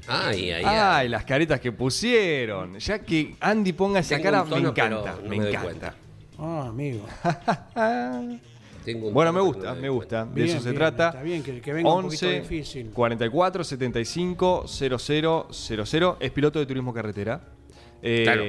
[0.08, 0.78] Ay, ay, ay.
[0.78, 2.78] Ay, las caretas que pusieron.
[2.80, 5.16] Ya que Andy ponga esa Tengo cara, un me tono, encanta.
[5.24, 5.62] no me me doy encanta.
[5.64, 5.96] cuenta.
[6.38, 7.06] Ah, amigo.
[8.84, 10.26] Tengo un Bueno, me tono, gusta, me gusta.
[10.26, 11.10] De Bien, eso se bien, trata.
[11.10, 12.90] está bien, que- que venga un poquito difícil.
[12.90, 16.18] 44 75 00 00.
[16.20, 17.42] Es piloto de turismo carretera.
[18.04, 18.44] Eh, Claro,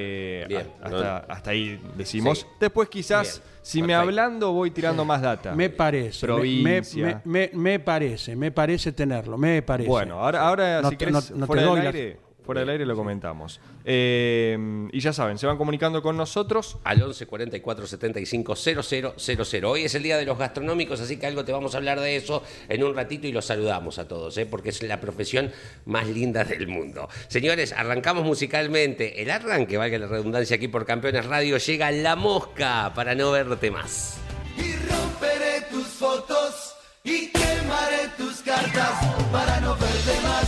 [0.49, 2.39] bien, hasta, no- hasta ahí decimos.
[2.39, 2.45] Sí.
[2.59, 5.53] Después quizás, Bien, si me hablando, voy tirando más data.
[5.53, 6.25] Me parece.
[6.27, 7.21] me- Provincia.
[7.23, 9.87] Me, me- me parece, me parece tenerlo, me parece.
[9.89, 12.17] Bueno, ahora, ahora No si te- querés, no- no te fuera, del doy las- aire,
[12.45, 13.59] fuera del aire lo comentamos.
[13.85, 16.77] Eh, y ya saben, se van comunicando con nosotros.
[16.83, 19.69] Al 11 44 75 00 00.
[19.69, 22.15] Hoy es el día de los gastronómicos, así que algo te vamos a hablar de
[22.15, 24.45] eso en un ratito y los saludamos a todos, ¿eh?
[24.45, 25.51] porque es la profesión
[25.85, 27.09] más linda del mundo.
[27.27, 29.21] Señores, arrancamos musicalmente.
[29.21, 33.71] El arranque, valga la redundancia aquí por Campeones Radio, llega La Mosca para no verte
[33.71, 34.17] más.
[34.57, 38.91] y romperé tus fotos y quemaré tus cartas
[39.31, 40.47] para no verte más,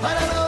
[0.00, 0.47] para no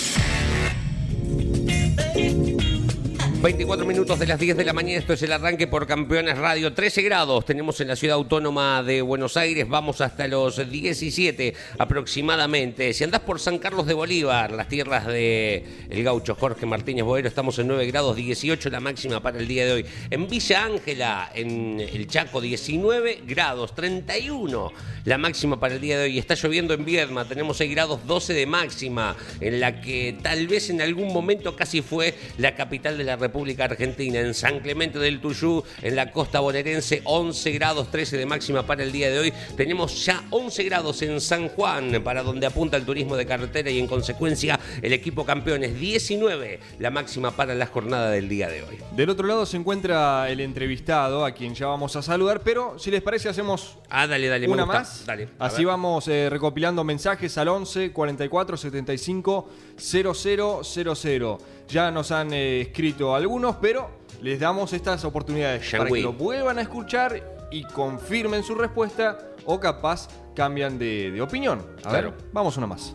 [3.41, 6.73] 24 minutos de las 10 de la mañana, esto es el arranque por Campeones Radio.
[6.73, 12.93] 13 grados tenemos en la ciudad autónoma de Buenos Aires, vamos hasta los 17 aproximadamente.
[12.93, 17.27] Si andás por San Carlos de Bolívar, las tierras de el gaucho Jorge Martínez Boero,
[17.27, 19.85] estamos en 9 grados 18 la máxima para el día de hoy.
[20.11, 24.71] En Villa Ángela, en el Chaco, 19 grados 31
[25.05, 26.19] la máxima para el día de hoy.
[26.19, 30.69] Está lloviendo en Viedma, tenemos 6 grados 12 de máxima, en la que tal vez
[30.69, 33.30] en algún momento casi fue la capital de la República
[33.63, 34.19] Argentina.
[34.19, 38.83] En San Clemente del Tuyú, en la costa bonaerense, 11 grados 13 de máxima para
[38.83, 39.33] el día de hoy.
[39.55, 43.79] Tenemos ya 11 grados en San Juan, para donde apunta el turismo de carretera y
[43.79, 48.77] en consecuencia el equipo campeones, 19 la máxima para la jornada del día de hoy.
[48.95, 52.91] Del otro lado se encuentra el entrevistado, a quien ya vamos a saludar, pero si
[52.91, 55.05] les parece hacemos Ah, dale, dale, una más.
[55.05, 55.67] Dale, Así ver.
[55.67, 61.37] vamos eh, recopilando mensajes al 11 44 75 0000.
[61.71, 63.89] Ya nos han eh, escrito algunos, pero
[64.21, 69.59] les damos estas oportunidades para que lo vuelvan a escuchar y confirmen su respuesta o
[69.59, 71.59] capaz cambian de, de opinión.
[71.85, 72.11] A Claro.
[72.11, 72.93] ver, vamos una más.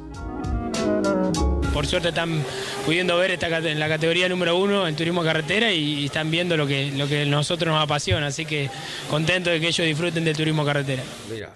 [1.72, 2.42] Por suerte están
[2.86, 6.56] pudiendo ver esta, en la categoría número uno en turismo carretera y, y están viendo
[6.56, 8.28] lo que, lo que a nosotros nos apasiona.
[8.28, 8.70] Así que
[9.10, 11.02] contento de que ellos disfruten del turismo carretera.
[11.30, 11.54] Mira,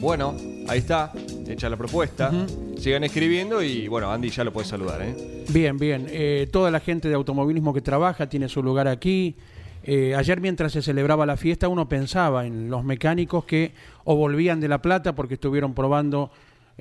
[0.00, 0.34] Bueno,
[0.66, 1.12] ahí está,
[1.46, 2.32] hecha la propuesta.
[2.78, 5.02] Sigan escribiendo y bueno, Andy ya lo puede saludar.
[5.02, 5.44] ¿eh?
[5.50, 6.06] Bien, bien.
[6.10, 9.36] Eh, toda la gente de automovilismo que trabaja tiene su lugar aquí.
[9.84, 13.72] Eh, ayer mientras se celebraba la fiesta uno pensaba en los mecánicos que
[14.04, 16.30] o volvían de La Plata porque estuvieron probando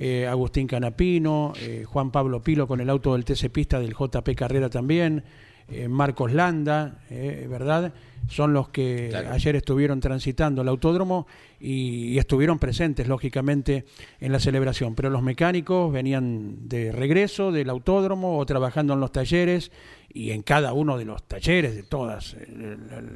[0.01, 4.33] eh, Agustín Canapino, eh, Juan Pablo Pilo con el auto del TC Pista del JP
[4.33, 5.23] Carrera también,
[5.67, 7.93] eh, Marcos Landa, eh, ¿verdad?
[8.29, 9.31] Son los que Claro.
[9.31, 11.27] ayer estuvieron transitando el autódromo
[11.59, 13.83] y, y estuvieron presentes, lógicamente,
[14.21, 14.95] en la celebración.
[14.95, 19.71] Pero los mecánicos venían de regreso del autódromo o trabajando en los talleres
[20.13, 22.35] y en cada uno de los talleres de todos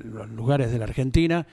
[0.03, 1.47] los lugares de la Argentina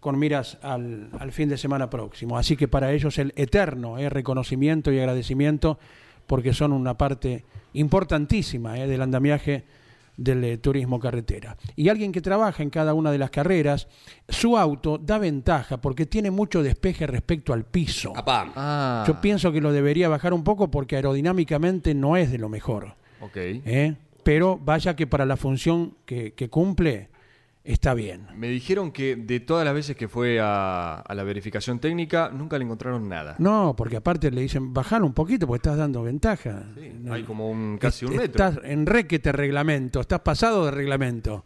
[0.00, 2.38] con miras al, al fin de semana próximo.
[2.38, 5.78] Así que para ellos el eterno eh, reconocimiento y agradecimiento
[6.26, 9.64] porque son una parte importantísima eh, del andamiaje
[10.16, 11.56] del eh, turismo carretera.
[11.76, 13.88] Y alguien que trabaja en cada una de las carreras,
[14.28, 18.12] su auto da ventaja porque tiene mucho despeje respecto al piso.
[18.56, 22.48] Ah, Yo pienso que lo debería bajar un poco porque aerodinámicamente no es de lo
[22.48, 22.94] mejor.
[23.20, 23.36] ok.
[23.36, 23.96] ¿eh?
[24.22, 27.08] Pero vaya que para la función que, que cumple
[27.64, 28.26] está bien.
[28.36, 32.58] Me dijeron que de todas las veces que fue a, a la verificación técnica, nunca
[32.58, 33.36] le encontraron nada.
[33.38, 36.64] No, porque aparte le dicen, bajar un poquito porque estás dando ventaja.
[36.74, 38.24] Sí, No, hay como un casi un metro.
[38.46, 41.44] Estás en requete reglamento, estás pasado de reglamento.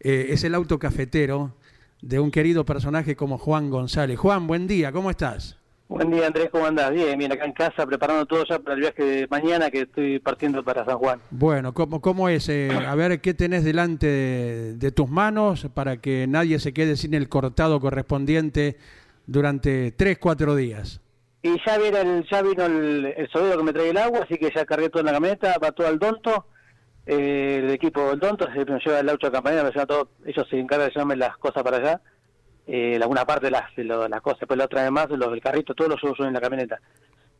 [0.00, 1.56] Eh, es el auto cafetero
[2.02, 4.18] de un querido personaje como Juan González.
[4.18, 5.58] Juan, buen día, ¿cómo estás?
[5.88, 6.92] Buen día, Andrés, ¿cómo andás?
[6.92, 10.18] Bien, bien, acá en casa, preparando todo ya para el viaje de mañana que estoy
[10.18, 11.18] partiendo para San Juan.
[11.30, 12.50] Bueno, ¿cómo, cómo es?
[12.50, 16.94] Eh, a ver, ¿qué tenés delante de, de tus manos para que nadie se quede
[16.96, 18.76] sin el cortado correspondiente
[19.26, 21.00] durante tres, cuatro días?
[21.42, 24.36] Y ya vino el, ya vino el, el solero que me trae el agua, así
[24.36, 26.48] que ya cargué todo en la camioneta, va todo al Donto,
[27.06, 30.10] eh, el equipo del Donto, se me lleva el auto de campanera, me lleva todo,
[30.26, 32.02] ellos se encargan de llevarme las cosas para allá,
[32.68, 35.30] eh, alguna parte de las, de lo- las cosas, después la otra vez más, los
[35.30, 36.78] del carrito, todos los yo en la camioneta.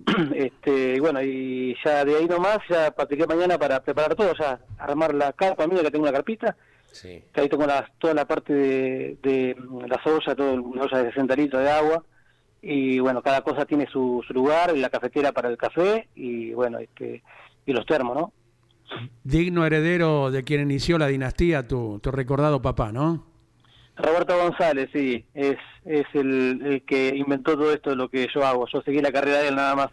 [0.35, 4.59] este, y bueno, y ya de ahí nomás, ya practiqué mañana para preparar todo, ya
[4.79, 6.57] armar la carpa mía, que tengo una carpita,
[6.91, 7.23] Sí.
[7.33, 11.09] que ahí tengo las- toda la parte de, de las ollas, todo, una olla de
[11.11, 12.03] 60 litros de agua,
[12.63, 16.53] y bueno, cada cosa tiene su, su lugar, y la cafetera para el café, y
[16.55, 17.23] bueno, este,
[17.67, 18.33] y los termos, ¿no?
[19.23, 23.27] Digno heredero de quien inició la dinastía, tu, tu recordado papá, ¿no?
[23.99, 28.45] Roberto González, sí, es, es el, el que inventó todo esto de lo que yo
[28.47, 28.67] hago.
[28.73, 29.89] Yo seguí la carrera de él nada más.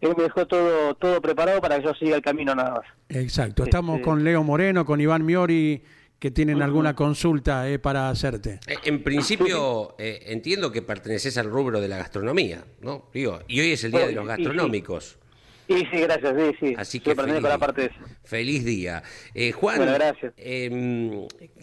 [0.00, 2.84] Él me dejó todo todo preparado para que yo siga el camino nada más.
[3.08, 3.64] Exacto.
[3.64, 5.82] Estamos Este- con Leo Moreno, con Iván Miori,
[6.20, 8.60] que tienen alguna consulta eh, para hacerte.
[8.66, 13.08] Eh, En principio, eh, entiendo que perteneces al rubro de la gastronomía, ¿no?
[13.12, 14.28] Digo, y hoy es el Día de los Y sí.
[14.28, 15.18] Gastronómicos.
[15.68, 16.74] Y sí, gracias, sí, sí.
[16.78, 17.96] Así que feliz, la parte de eso.
[18.24, 19.02] feliz día.
[19.34, 20.32] Eh, Juan, Bueno, gracias.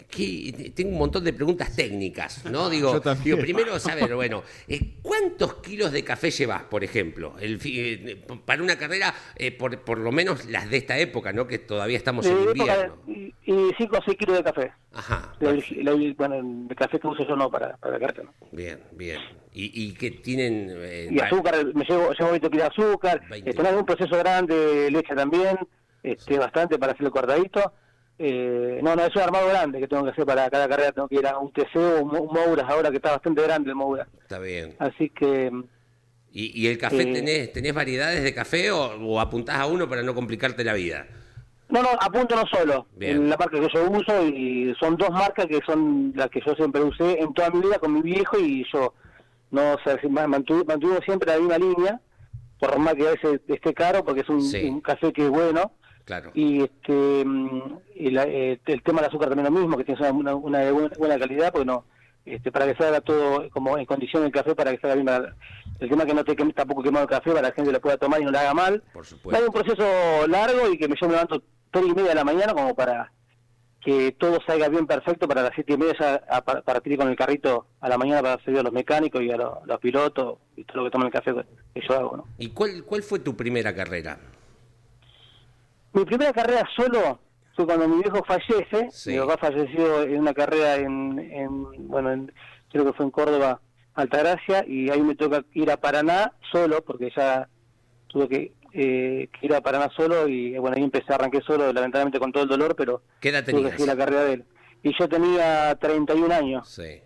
[0.08, 2.70] Que- tengo un montón de preguntas técnicas, ¿no?
[2.70, 3.24] Digo, Yo también.
[3.24, 7.34] digo primero saber, bueno, eh, ¿cuántos kilos de café llevas, por ejemplo?
[7.40, 11.46] El, eh, para una carrera, eh, por, por lo menos las de esta época, ¿no?
[11.46, 12.96] Que todavía estamos De en época invierno.
[13.06, 14.72] y, y 5 o 6 kilos de café.
[14.92, 15.82] Ajá, La- perfecto.
[15.82, 18.32] la- bueno, el café que uso yo no para, para la carta, ¿no?
[18.52, 19.20] bien, bien.
[19.52, 20.68] Y, y que tienen...
[20.76, 23.22] eh, Y azúcar, me llevo, llevo 20 kilos de azúcar.
[23.28, 23.54] 20.
[23.62, 25.58] No, un proceso grande, leche también,
[26.02, 27.72] este, bastante para hacer el cortadito.
[28.18, 30.92] Eh, no, no, es un armado grande que tengo que hacer para cada carrera.
[30.92, 33.70] Tengo que ir a un TC o un, un Mouras ahora que está bastante grande
[33.70, 34.08] el Mouras.
[34.22, 34.74] Está bien.
[34.78, 35.50] Así que
[36.32, 39.88] ¿Y, y el café Eh, tenés, tenés variedades de café o, o apuntás a uno
[39.88, 41.06] para no complicarte la vida?
[41.68, 42.86] No, no, apunto no solo.
[42.94, 43.16] Bien.
[43.16, 46.54] En la marca que yo uso y son dos marcas que son las que yo
[46.54, 48.94] siempre usé en toda mi vida con mi viejo y yo.
[49.50, 52.00] No, o sea, si- ma- mantu- mantuvimos siempre la misma línea,
[52.60, 54.64] por más que a veces esté caro, porque es un, Sí.
[54.64, 55.72] un café que es bueno.
[56.06, 56.30] Claro.
[56.34, 60.10] Y este mm, y la- eh, el tema del azúcar también lo mismo, que tiene
[60.12, 61.84] una, una buena, calidad, porque no,
[62.24, 65.06] este, para que salga todo como en condición el café, para que salga bien.
[65.06, 65.34] para-
[65.80, 67.80] el tema que no te queme tampoco quemado el café, para que la gente lo
[67.82, 68.82] pueda tomar y no le haga mal.
[68.94, 69.46] Por Hay supuesto.
[69.46, 72.74] un proceso largo y que yo me levanto tres y media de la mañana como
[72.74, 73.12] para
[73.84, 77.08] que todo salga bien perfecto para las siete y media ya a, para, partir con
[77.08, 80.38] el carrito a la mañana para servir a los mecánicos y a los, los pilotos
[80.56, 81.32] y todo lo que toman el café
[81.74, 82.24] que yo hago, ¿no?
[82.38, 84.18] ¿Y cuál, cuál fue tu primera carrera?
[85.96, 87.18] Mi primera carrera solo
[87.54, 88.90] fue cuando mi viejo fallece.
[88.90, 89.12] Sí.
[89.12, 92.32] Mi papá falleció en una carrera en, en bueno, en-
[92.70, 93.60] creo que fue en Córdoba,
[93.94, 97.48] Altagracia, y ahí me toca ir a Paraná solo, porque ya
[98.08, 102.18] tuve que, eh, que ir a Paraná solo, y bueno, ahí empecé, arranqué solo, lamentablemente
[102.18, 104.44] con todo el dolor, pero ¿Qué edad tuve que seguir la carrera de él.
[104.82, 106.68] Y yo tenía 31 años.
[106.68, 107.00] Sí.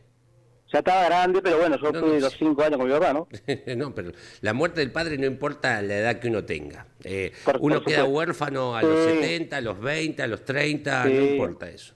[0.72, 2.32] Ya estaba grande, pero bueno, yo No, fui no, los.
[2.38, 3.26] 5 años con mi papá, ¿no?
[3.76, 6.86] no, pero la muerte del padre no importa la edad que uno tenga.
[7.02, 9.10] Eh, Por- uno por queda huérfano a los Sí.
[9.20, 11.94] 70, a los 20, a los 30, no importa eso.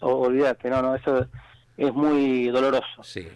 [0.00, 1.26] O- olvídate, no, no, eso
[1.76, 3.02] es muy doloroso.
[3.02, 3.26] Sí.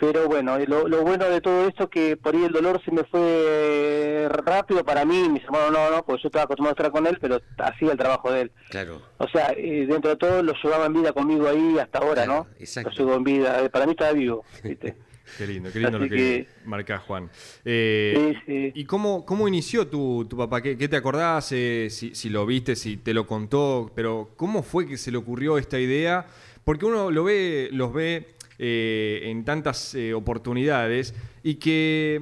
[0.00, 2.90] Pero bueno, eh, lo, lo bueno de todo esto que por ahí el dolor se
[2.90, 6.90] me fue rápido para mí, mis hermanos no, no, porque yo estaba acostumbrado a estar
[6.90, 8.52] con él, pero hacía el trabajo de él.
[8.70, 9.02] Claro.
[9.18, 12.46] O sea, eh, dentro de todo lo llevaba en vida conmigo ahí hasta ahora, Claro,
[12.50, 12.56] ¿no?
[12.58, 12.90] exacto.
[12.90, 14.96] Lo llevo en vida, eh, para mí estaba vivo, ¿viste?
[15.38, 17.30] Qué lindo, qué lindo Así lo que, que- marcás, Juan.
[17.64, 18.72] Eh, Sí, sí.
[18.74, 20.60] ¿Y cómo, cómo inició tu, tu papá?
[20.60, 21.52] ¿Qué, qué te acordás?
[21.52, 25.18] Eh, si, si lo viste, si te lo contó, pero ¿cómo fue que se le
[25.18, 26.26] ocurrió esta idea?
[26.64, 32.20] Porque uno lo ve, los ve eh, en tantas eh, oportunidades y que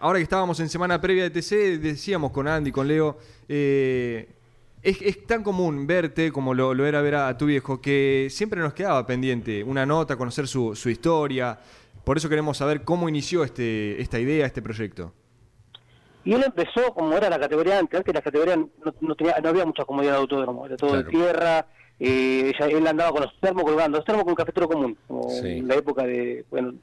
[0.00, 3.18] ahora que estábamos en semana previa de TC, decíamos con Andy, con Leo,
[3.50, 4.26] eh,
[4.82, 8.28] es, es tan común verte como lo, lo era ver a, a tu viejo que
[8.30, 11.58] siempre nos quedaba pendiente una nota, conocer su, su historia.
[12.02, 15.12] Por eso queremos saber cómo inició este, esta idea, este proyecto.
[16.24, 18.70] Y él empezó como era la categoría antes, antes la categoría no,
[19.02, 21.04] no, tenía, no había mucha comodidad de autódromo, era todo Claro.
[21.04, 21.66] de tierra,
[22.00, 25.28] eh, ella- él andaba con los termos colgando, los termos con un cafetero común, como
[25.30, 25.58] Sí.
[25.58, 26.74] en la época de, bueno,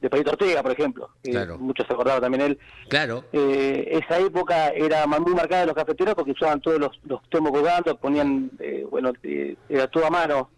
[0.00, 1.10] de Palito Ortega, por ejemplo,
[1.58, 2.58] muchos se acordaban también él.
[2.88, 3.24] Claro.
[3.32, 7.52] Eh, esa época era muy marcada de los cafeteros porque usaban todos los, los termos
[7.52, 10.50] colgando, ponían, eh, bueno, eh, era todo a mano.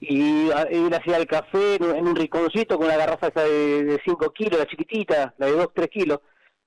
[0.00, 3.42] Y a- él hacía el café en un, en un rinconcito con una garrafa esa
[3.42, 6.20] de 5 kilos, la chiquitita, la de 2, 3 kilos.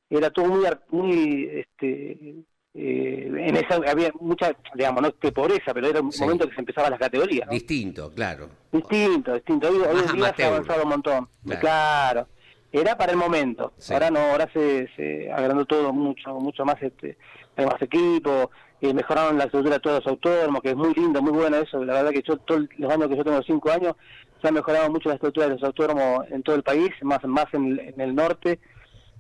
[0.10, 2.36] Era todo muy, muy este,
[2.80, 6.22] eh, en esa había mucha, digamos, no que pobreza, pero era un Sí.
[6.22, 7.48] momento que se empezaban las categorías.
[7.48, 7.54] ¿no?
[7.54, 8.50] Distinto, claro.
[8.72, 9.68] Distinto, distinto.
[9.70, 11.28] Hoy, hoy en día se ha avanzado un montón.
[11.44, 11.60] Claro.
[11.62, 12.28] Claro.
[12.72, 13.74] era para el momento.
[13.78, 13.94] Sí.
[13.94, 17.18] Ahora no, ahora se, se agrandó todo mucho, mucho más, este,
[17.56, 21.22] hay más equipo, eh, mejoraron la estructura de todos los autónomos, que es muy lindo,
[21.22, 21.84] muy bueno eso.
[21.84, 23.96] La verdad que yo, todos los años que yo tengo, cinco años,
[24.42, 27.46] se ha mejorado mucho la estructura de los autónomos en todo el país, más, más
[27.54, 28.60] en, en el norte.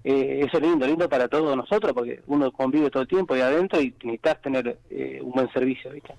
[0.03, 3.41] Eh, eso es lindo, lindo para todos nosotros, porque uno convive todo el tiempo ahí
[3.41, 6.13] adentro y necesitas tener eh, un buen servicio, ¿viste?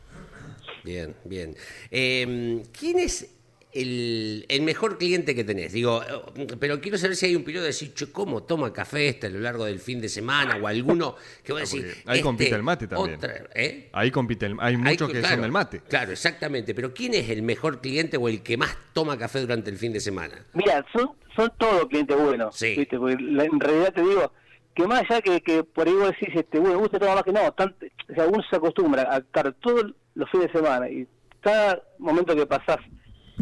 [0.85, 1.55] Bien, bien.
[1.91, 3.38] Eh, ¿Quién es
[3.83, 5.73] el, el mejor cliente que tenés?
[5.73, 6.03] Digo,
[6.37, 9.27] eh, pero quiero saber si hay un piloto de decir, "Che, ¿cómo toma café este
[9.27, 10.57] a lo largo del fin de semana?
[10.63, 11.95] O alguno que va a decir.
[12.07, 13.17] ahí compite el mate también.
[13.17, 13.89] otra- ¿eh?
[13.93, 15.81] Ahí compite, el- hay Hay muchos que claro, son del mate.
[15.89, 16.75] Claro, exactamente.
[16.75, 19.93] Pero ¿quién es el mejor cliente o el que más toma café durante el fin
[19.93, 20.45] de semana?
[20.55, 22.75] Mira, son, son todos clientes buenos, Sí.
[22.77, 22.99] ¿viste?
[22.99, 24.33] Porque la- en realidad te digo
[24.75, 27.33] que más allá que, que por ahí vos decís, este, bueno, gusta tomar más que
[27.33, 27.75] no, tan-
[28.11, 31.07] o sea, uno se acostumbra a estar todos los fines de semana y
[31.41, 32.79] cada momento que pasás,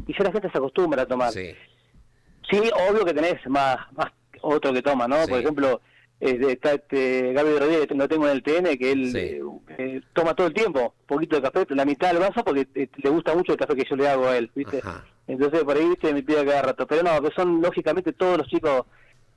[0.07, 1.33] y ya la gente se acostumbra a tomar.
[1.33, 1.55] Sí.
[2.51, 5.25] Sí, obvio que tenés más, más otro que toma, ¿no?
[5.25, 5.31] Sí.
[5.31, 5.81] Por ejemplo,
[6.21, 9.19] eh, está este Gaby Rodríguez, lo tengo en el TN, que él Sí.
[9.19, 9.43] eh,
[9.79, 13.11] eh, toma todo el tiempo, poquito de café, la mitad del vaso, porque eh, le
[13.11, 14.79] gusta mucho el café que yo le hago a él, ¿viste?
[14.79, 15.05] Ajá.
[15.27, 16.15] Entonces por ahí, ¿viste?
[16.15, 16.87] Me pide cada rato.
[16.87, 18.83] Pero no, que son lógicamente todos los chicos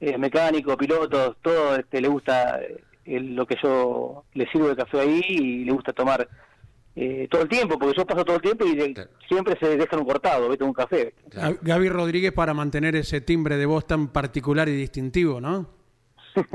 [0.01, 2.59] eh, mecánicos, pilotos, todo este, le gusta
[3.05, 6.25] el- lo que yo le sirvo de café ahí y le gusta tomar
[7.01, 9.09] eh, todo el tiempo, porque yo paso todo el tiempo y eh, Claro.
[9.27, 10.63] siempre se dejan un cortado, ¿viste?
[10.65, 11.13] Un café.
[11.29, 11.55] Claro.
[11.55, 15.69] Ga- Gaby Rodríguez para mantener ese timbre de voz tan particular y distintivo, ¿no?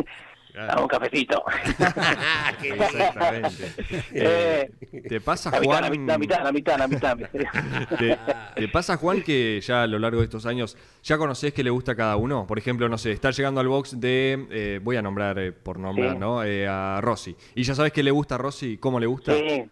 [0.57, 1.43] Ah, un cafecito.
[2.63, 3.75] Exactamente.
[4.13, 4.71] Eh,
[5.09, 5.83] ¿Te pasa, la mitad, Juan?
[5.83, 7.97] la mitad, la mitad, la mitad, la mitad.
[7.99, 8.19] ¿Te,
[8.61, 11.71] te pasa, Juan, que ya a lo largo de estos años ya conocés que le
[11.71, 12.47] gusta a cada uno?
[12.47, 15.79] Por ejemplo, no sé, está llegando al box de, eh, voy a nombrar eh, por
[15.81, 16.19] nombrar, Sí.
[16.19, 16.45] ¿no?
[16.45, 17.37] Eh, a Rossi.
[17.57, 18.79] ¿Y ya sabes qué le gusta a Rossi?
[18.79, 19.33] ¿Cómo le gusta?
[19.35, 19.65] Sí.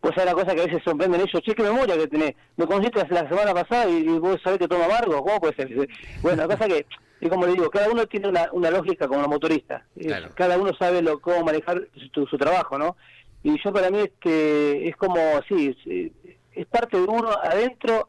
[0.00, 1.42] Pues es la cosa que a veces sorprenden ellos.
[1.42, 2.32] Che, qué memoria que tenés.
[2.56, 5.22] Me conociste la semana pasada y, y vos sabés que toma amargo.
[5.22, 5.68] ¿Cómo puede ser?
[6.22, 6.86] Bueno, la cosa que,
[7.20, 9.82] y como le digo, cada uno tiene una, una lógica como los motoristas.
[9.96, 10.30] Eh, Claro.
[10.34, 11.82] Cada uno sabe lo, cómo manejar
[12.14, 12.96] su, su trabajo, ¿no?
[13.42, 15.16] Y yo para mí este, es como,
[15.48, 16.12] sí, es,
[16.52, 18.08] es parte de uno adentro.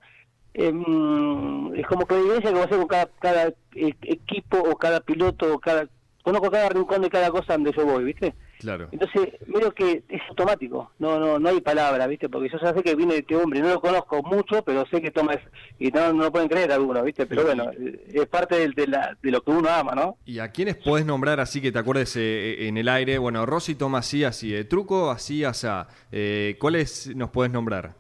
[0.54, 4.58] em, es como que la evidencia que va a hacer con cada, cada e- equipo
[4.60, 5.88] o cada piloto o cada
[6.24, 8.34] conozco cada rincón de cada cosa donde yo voy, ¿viste?
[8.62, 8.88] Claro.
[8.92, 12.30] Entonces, medio que es automático, no no no hay palabra, ¿viste?
[12.30, 15.10] Porque yo ya sé que viene este hombre, no lo conozco mucho, pero sé que
[15.12, 15.42] toma es-
[15.80, 17.26] y no, no lo pueden creer algunos, ¿viste?
[17.26, 20.18] Pero bueno, eh, es parte del- de, la, de lo que uno ama, ¿no?
[20.26, 23.18] ¿Y a quiénes podés nombrar así que te acuerdes eh, en el aire?
[23.18, 24.54] Bueno, Rossi toma así, así.
[24.56, 25.88] eh, truco, así, asá.
[26.12, 27.96] Eh, ¿Cuáles nos podés nombrar?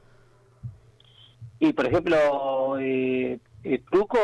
[1.60, 4.18] Y por ejemplo, eh, el truco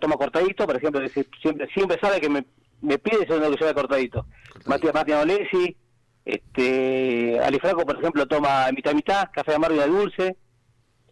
[0.00, 2.44] toma cortadito, por ejemplo, siempre sabe que me,
[2.82, 4.26] me pide eso es lo que lleva cortadito.
[4.66, 5.76] Matías Matías Olesi,
[6.24, 10.36] este, Alifraco, por ejemplo, toma mitad mitad, café amargo y de dulce.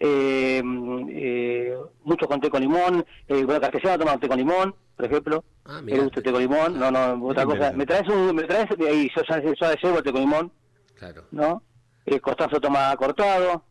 [0.01, 0.63] Eh,
[1.11, 5.45] eh, mucho con té con limón, eh, bueno, Castellano toma té con limón, por ejemplo,
[5.65, 7.79] Ah, me gusta el té con limón, no, no, otra Bien, cosa, bien.
[7.79, 10.53] me traes un, me traes, y yo ya, ya llevo el té con limón,
[10.95, 11.25] Claro.
[11.33, 11.63] ¿no?
[12.07, 13.65] Eh, Costanzo toma cortado.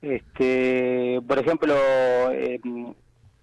[0.00, 1.74] Este, por ejemplo,
[2.32, 2.60] eh,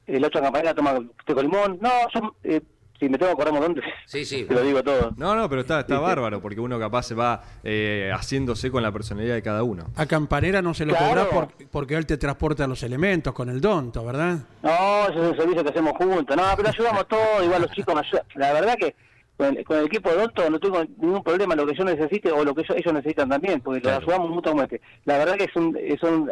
[0.07, 1.77] el 8 campanera toma té con limón.
[1.81, 2.61] No, yo, eh,
[2.99, 4.45] si me tengo que acordar un montón, Sí, sí.
[4.45, 5.11] te lo digo todo.
[5.17, 8.91] No, no, pero está, está bárbaro, porque uno capaz se va eh, haciéndose con la
[8.91, 9.85] personalidad de cada uno.
[9.95, 11.27] A Campanera no se lo Claro.
[11.29, 14.39] cobras por- porque él te transporta los elementos con el donto, ¿verdad?
[14.63, 16.35] No, ese es un servicio que hacemos juntos.
[16.35, 18.23] No, pero ayudamos todos, igual los chicos me ayudan.
[18.35, 18.95] La verdad que
[19.37, 22.31] con el, con el equipo de Donto no tengo ningún problema lo que yo necesite
[22.31, 23.99] o lo que ellos, ellos necesitan también, porque Claro.
[23.99, 24.81] los ayudamos mutuamente.
[25.05, 26.27] La verdad que es un, es un-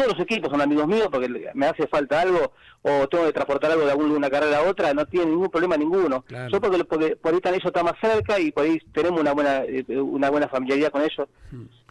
[0.00, 3.72] todos los equipos son amigos míos porque me hace falta algo o tengo que transportar
[3.72, 6.22] algo de alguna una carrera a otra, no tiene ningún problema ninguno.
[6.22, 6.48] Claro.
[6.50, 9.32] Yo porque, porque por ahí están ellos están más cerca y por ahí tenemos una
[9.32, 11.28] buena eh, una buena familiaridad con ellos.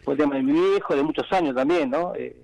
[0.04, 2.14] Por el tema de mi viejo, de muchos años también, ¿no?
[2.14, 2.36] Eh,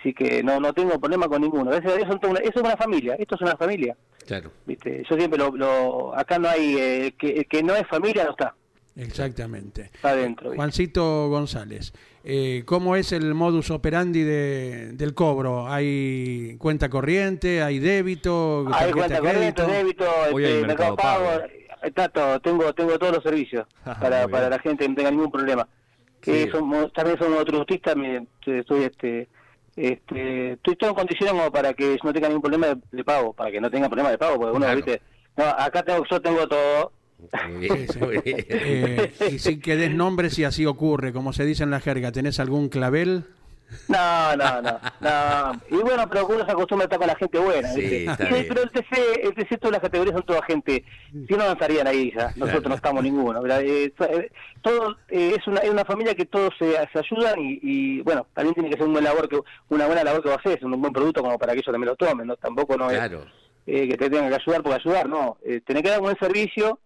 [0.00, 1.70] Así que no no tengo problema con ninguno.
[1.70, 3.94] Una- eso es una familia, esto es una familia.
[4.26, 4.50] Claro.
[4.64, 5.04] ¿viste?
[5.08, 8.54] Yo siempre lo, lo acá no hay eh, que, que no es familia no está,
[8.96, 9.90] Exactamente.
[9.94, 10.54] está adentro.
[10.54, 11.92] Juancito González,
[12.24, 15.68] eh, ¿cómo es el modus operandi de- del cobro?
[15.68, 17.62] ¿Hay cuenta corriente?
[17.62, 18.66] ¿Hay débito?
[18.72, 21.52] Hay cuenta corriente, débito, Hoy hay este, Mercado mercado pago, Pago.
[21.82, 25.10] está todo, tengo tengo todos los servicios Ajá, para, para la gente que no tenga
[25.10, 25.68] ningún problema.
[26.20, 26.50] Que Sí.
[26.50, 27.24] somos, también me-
[28.60, 29.28] estoy este
[29.76, 33.34] este estoy todo en condiciones como para que no tenga ningún problema de, de pago,
[33.34, 34.76] para que no tenga problema de pago, porque uno, Claro.
[34.76, 35.02] viste,
[35.36, 36.92] no, acá tengo yo tengo todo,
[38.24, 42.12] Eh, y sin que des nombres si así ocurre, como se dice en la jerga,
[42.12, 43.24] ¿tenés algún clavel?
[43.88, 45.60] No, no, no, no.
[45.70, 48.04] Y bueno, pero uno se acostumbra a estar con la gente buena, Sí, ¿viste?
[48.04, 48.46] está Y- bien.
[48.48, 50.84] pero el TC, el TC, todas las categorías son toda gente.
[51.10, 52.26] Si no, no estarían ahí ya.
[52.36, 52.68] Nosotros Claro.
[52.68, 53.42] no estamos ninguno.
[53.42, 53.62] ¿verdad?
[53.62, 54.30] Eh, eh,
[54.62, 58.28] todo, eh, es, una, es una familia que todos se, se ayudan y, y, bueno,
[58.34, 60.58] también tiene que ser un buen labor que, una buena labor que va a hacer,
[60.58, 62.36] es un buen producto como para que ellos también lo tomen, ¿no?
[62.36, 62.96] Tampoco no es...
[62.98, 63.24] Claro.
[63.66, 65.38] eh, que te tengan que ayudar por ayudar, no.
[65.44, 66.78] Eh, tenés que dar un buen servicio,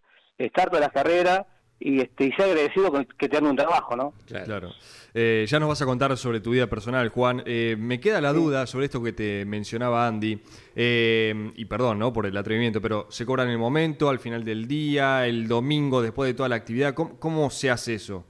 [0.47, 1.47] estar todas las carreras
[1.78, 4.12] y, este, y ser agradecido con que te dan un trabajo, ¿no?
[4.26, 4.70] Claro.
[5.14, 7.43] Eh, ya nos vas a contar sobre tu vida personal, Juan.
[7.47, 10.43] Eh, me queda la duda sobre esto que te mencionaba Andy.
[10.76, 12.12] Eh, y perdón, ¿no?
[12.12, 16.03] Por el atrevimiento, pero ¿se cobra en el momento, al final del día, el domingo,
[16.03, 16.95] después de toda la actividad?
[16.95, 18.24] ¿Cómo, cómo se hace eso?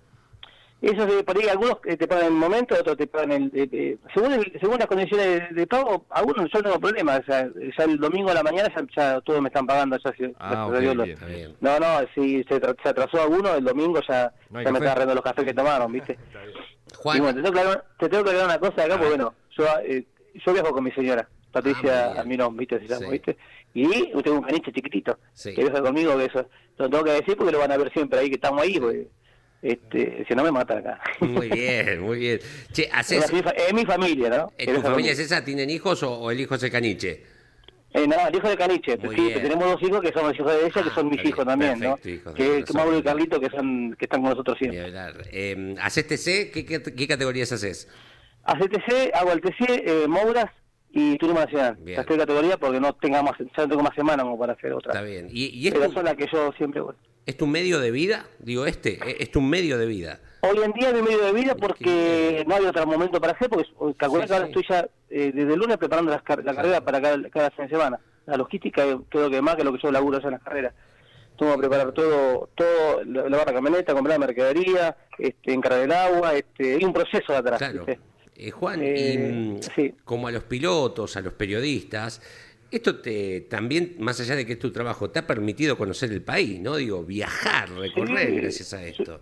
[0.82, 3.44] Eso de por ahí algunos eh, te pagan en el momento, otros te pagan en,
[3.54, 7.16] eh, eh, según el- según las condiciones de, de pago, algunos yo no tengo problema,
[7.18, 10.10] o sea, ya el domingo a la mañana ya, ya todos me están pagando, ya,
[10.16, 11.14] si- Ah, gracias a Dios, ok, lo- bien.
[11.16, 11.56] Está bien.
[11.60, 14.76] No, no, si se, tra- se atrasó alguno, el domingo ya, No ya me café.
[14.78, 16.18] está agarrando los cafés que tomaron, ¿viste?
[16.96, 19.08] Juan, Y bueno, te tengo, que aclarar, te tengo que aclarar una cosa acá, porque
[19.08, 20.04] bueno, yo, eh,
[20.34, 22.18] yo viajo con mi señora, Ah, Patricia bien.
[22.20, 22.78] Almirón, ¿viste?
[22.78, 23.10] Se llama, Sí.
[23.12, 23.36] ¿viste?
[23.74, 23.88] Y
[24.22, 25.52] tengo un caniche chiquitito, Sí.
[25.54, 26.46] que viaja conmigo, que eso
[26.78, 29.08] lo tengo que decir porque lo van a ver siempre ahí, que estamos ahí, porque
[29.62, 31.00] este, si no me matan acá.
[31.20, 32.40] muy bien, muy bien.
[32.72, 34.52] Che, Es, ¿haces, mi, es mi familia, ¿no?
[34.56, 35.44] ¿en Que tu viaja familia es esa?
[35.44, 37.24] ¿Tienen hijos o, o el hijo es el caniche?
[37.92, 39.42] Eh, no, el hijo de Caniche, sí, bien.
[39.42, 41.80] tenemos dos hijos que son los hijos de ella, que Ah, son mis hijos también,
[41.80, 42.34] perfecto, ¿no?
[42.36, 42.72] Que, que.
[42.72, 44.92] Mauro y Carlito, que son que están con nosotros siempre.
[45.32, 46.52] Eh, ¿Haces TC?
[46.52, 47.88] ¿Qué, qué, qué categorías haces?
[48.44, 50.50] Hace TC, hago el TC, eh, Mouras
[50.92, 51.76] y Turismo Nacional.
[51.80, 51.96] Bien.
[51.96, 54.72] Las tres categorías porque no tenga más, ya no tengo más semana como para hacer
[54.72, 54.92] otra.
[54.92, 55.28] Está bien.
[55.30, 56.94] ¿Y, y es, Pero tu, son las que yo siempre voy.
[57.26, 58.26] es tu medio de vida?
[58.38, 59.16] Digo, este, ¿eh?
[59.20, 60.20] es tu medio de vida.
[60.42, 63.48] Hoy en día es mi medio de vida porque no hay otro momento para hacer,
[63.50, 63.66] porque
[63.96, 64.52] calculé Sí, que ahora sí.
[64.52, 67.64] estoy ya eh, desde el lunes preparando las car- la carrera para cada, cada fin
[67.66, 67.98] de semana.
[68.26, 70.72] La logística eh, creo que más que lo que yo laburo ya en las carreras.
[71.38, 76.34] Tengo que preparar todo, todo la- la camioneta, comprar la mercadería, este, encargar el agua,
[76.34, 77.58] este, hay un proceso de atrás.
[77.58, 77.84] Claro.
[77.84, 78.00] ¿viste?
[78.42, 79.94] Eh, Juan, Eh, y, mm, sí.
[80.04, 82.22] como a los pilotos, a los periodistas,
[82.70, 86.22] esto te también, más allá de que es tu trabajo, te ha permitido conocer el
[86.22, 86.76] país, ¿no?
[86.76, 88.36] Digo, viajar, recorrer Sí.
[88.36, 89.20] gracias a esto.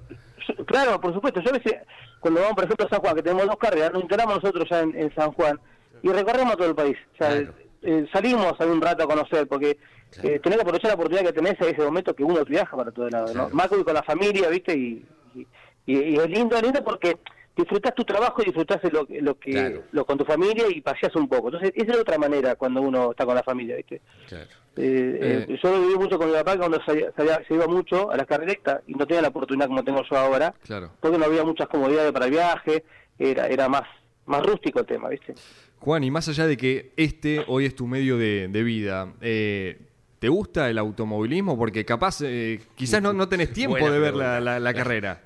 [0.67, 1.41] Claro, por supuesto.
[1.41, 1.75] Yo a veces,
[2.21, 4.81] cuando vamos, por ejemplo, a San Juan, que tenemos dos carreras, nos instalamos nosotros ya
[4.81, 5.59] en, en San Juan
[6.03, 6.97] y recorremos todo el país.
[7.15, 7.55] O sea, Claro.
[7.83, 9.79] eh, salimos algún rato a conocer, porque
[10.11, 10.29] Claro.
[10.29, 12.91] eh, tenés que aprovechar la oportunidad que tenés en ese momento que uno viaja para
[12.93, 13.49] todo lado, Claro.
[13.49, 13.55] ¿no?
[13.55, 14.75] Más con la familia, ¿viste?
[14.77, 15.05] Y,
[15.35, 15.47] y,
[15.87, 17.17] y- y es lindo, es lindo porque
[17.63, 19.83] disfrutás tu trabajo y disfrutás lo, lo que Claro.
[19.93, 21.49] lo con tu familia y paseás un poco.
[21.49, 24.01] Entonces, esa es otra manera cuando uno está con la familia, ¿viste?
[24.29, 24.47] Claro.
[24.77, 25.47] Eh, Eh.
[25.49, 28.17] eh, yo lo viví mucho con mi papá cuando salía- salía- se iba mucho a
[28.17, 28.57] las carreras
[28.87, 30.93] y no tenía la oportunidad como tengo yo ahora Claro.
[31.01, 32.85] porque no había muchas comodidades para el viaje,
[33.19, 33.83] era era más
[34.27, 35.35] más rústico el tema, ¿viste?
[35.81, 39.79] Juan, y más allá de que este hoy es tu medio de, de vida, eh,
[40.19, 41.57] ¿te gusta el automovilismo?
[41.57, 45.23] Porque capaz, eh, quizás no, no tenés tiempo Buena de ver la, la- la carrera.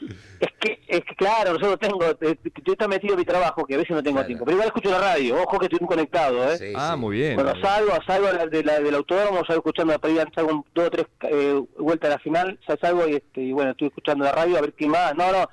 [0.40, 3.74] Es que, es que claro, nosotros tengo, eh, yo estoy metido en mi trabajo, que
[3.74, 4.26] a veces no tengo Claro.
[4.26, 6.56] tiempo, pero igual escucho la radio, ojo que estoy conectado, ¿eh?
[6.56, 7.00] Sí, ah, sí.
[7.00, 7.34] muy bien.
[7.34, 10.64] Bueno, salgo, salgo de la- de la- del autódromo, salgo escuchando la previa, salgo un-
[10.74, 13.88] dos o tres eh, vueltas a la final, ya salgo y, este, y bueno, estoy
[13.88, 15.14] escuchando la radio a ver qué más.
[15.14, 15.46] No, no,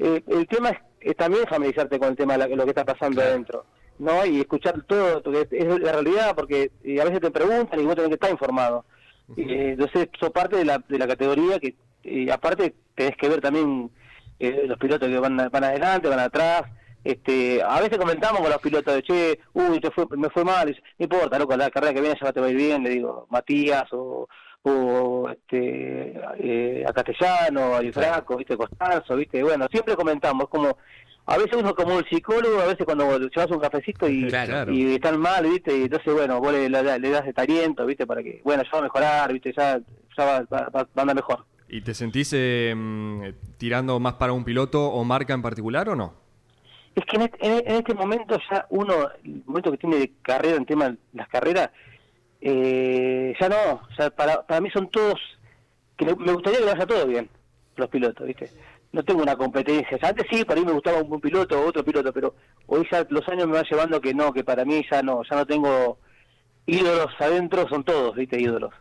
[0.00, 3.16] eh, el tema es, es también familiarizarte con el tema de lo que está pasando
[3.20, 3.30] Claro.
[3.30, 3.64] adentro,
[4.00, 4.26] ¿no?
[4.26, 7.94] Y escuchar todo, porque es la realidad, porque eh, a veces te preguntan y vos
[7.94, 8.84] tenés que estar informado.
[9.36, 13.40] Eh, entonces, sos parte de la, de la categoría que, eh, aparte, tenés que ver
[13.40, 13.90] también
[14.48, 16.62] eh, los pilotos que van, van adelante, van atrás.
[17.02, 20.68] Este, a veces comentamos con los pilotos de che, uy, te fue, me fue mal,
[20.68, 22.88] dice, no importa, loco, la carrera que viene ya te va a ir bien, le
[22.90, 24.26] digo, Matías o,
[24.62, 30.78] o este, eh, a Castellano, a Di Franco, viste, Costanzo, viste, bueno, siempre comentamos, como,
[31.26, 34.72] a veces uno como el psicólogo, a veces cuando llevas un cafecito y, Claro.
[34.72, 38.06] y están mal, viste, y entonces, bueno, vos le, le- le das de taliento, viste,
[38.06, 39.78] para que, bueno, ya va a mejorar, viste, ya,
[40.16, 41.44] ya va, va- va a andar mejor.
[41.68, 46.14] ¿Y te sentís eh, tirando más para un piloto o marca en particular o no?
[46.94, 48.94] Es que en este, en- este momento ya uno,
[49.24, 51.70] el momento que tiene de carrera en tema de las carreras,
[52.40, 55.18] eh, ya no, ya para, para mí son todos,
[55.96, 57.28] que me gustaría que vaya todo bien,
[57.76, 58.50] los pilotos, ¿viste?
[58.92, 61.66] No tengo una competencia, ya antes sí, para mí me gustaba un, un piloto o
[61.66, 62.34] otro piloto, pero
[62.66, 65.36] hoy ya los años me van llevando que no, que para mí ya no, ya
[65.36, 65.98] no tengo
[66.66, 68.40] ídolos adentro, son todos, ¿viste?
[68.40, 68.72] Ídolos.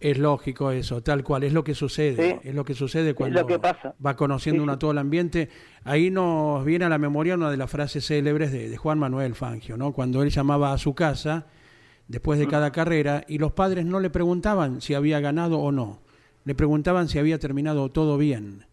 [0.00, 2.48] Es lógico eso, tal cual, es lo que sucede, Sí.
[2.50, 3.94] es lo que sucede cuando lo que pasa.
[4.04, 5.48] va conociendo Sí, uno todo el ambiente.
[5.82, 9.34] Ahí nos viene a la memoria una de las frases célebres de, de Juan Manuel
[9.34, 9.92] Fangio, ¿no?
[9.92, 11.46] Cuando él llamaba a su casa
[12.06, 12.50] después de Mm.
[12.50, 15.98] cada carrera y los padres no le preguntaban si había ganado o no,
[16.44, 18.66] le preguntaban si había terminado todo bien.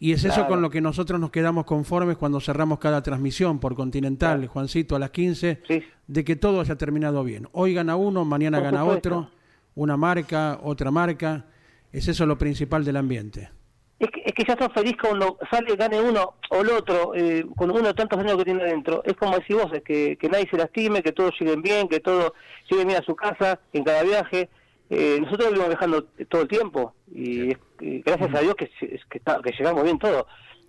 [0.00, 3.76] Y es eso con lo que nosotros nos quedamos conformes cuando cerramos cada transmisión por
[3.76, 4.52] Continental, Claro.
[4.52, 5.82] Juancito, a las 15, Sí.
[6.08, 7.46] de que todo haya terminado bien.
[7.52, 9.08] Hoy gana uno, mañana Por gana supuesto.
[9.18, 9.30] otro,
[9.74, 11.46] una marca, otra marca.
[11.92, 13.50] Es eso lo principal del ambiente.
[13.98, 17.44] Es que, es que ya sos feliz cuando sale, gane uno o el otro, eh,
[17.56, 19.02] con uno de tantos años que tiene adentro.
[19.04, 22.00] Es como decís vos, es que, que nadie se lastime, que todos lleguen bien, que
[22.00, 22.32] todos
[22.70, 24.48] lleguen bien a su casa en cada viaje.
[24.90, 29.18] Eh, nosotros vivimos viajando todo el tiempo y, es- y gracias a Dios que, que,
[29.18, 30.24] está- que llegamos bien todos.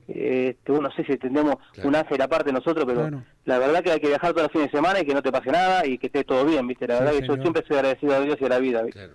[0.08, 4.08] Este, no sé si tendremos un ángel aparte nosotros, pero la verdad que hay que
[4.08, 6.24] viajar todos los fines de semana y que no te pase nada y que esté
[6.24, 6.88] todo bien, ¿viste?
[6.88, 9.00] La Sí, verdad que yo siempre soy agradecido a Dios y a la vida, ¿viste?
[9.00, 9.14] Claro.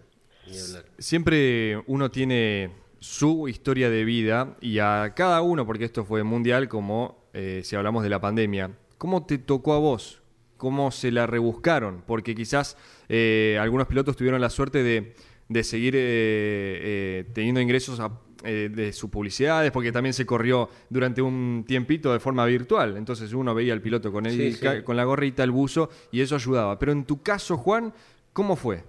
[0.98, 2.70] Siempre uno tiene
[3.00, 7.76] su historia de vida y a cada uno, porque esto fue mundial, como eh, si
[7.76, 10.22] hablamos de la pandemia, ¿cómo te tocó a vos?
[10.56, 12.02] ¿Cómo se la rebuscaron?
[12.06, 12.76] Porque quizás
[13.08, 15.14] eh, algunos pilotos tuvieron la suerte de,
[15.48, 18.10] de seguir eh, eh, teniendo ingresos a-
[18.44, 22.96] eh, de sus publicidades, porque también se corrió durante un tiempito de forma virtual.
[22.96, 24.60] Entonces uno veía al piloto con, el, Sí, sí.
[24.64, 26.78] ca- con la gorrita, el buzo, y eso ayudaba.
[26.78, 27.92] Pero en tu caso, Juan,
[28.32, 28.84] ¿cómo fue?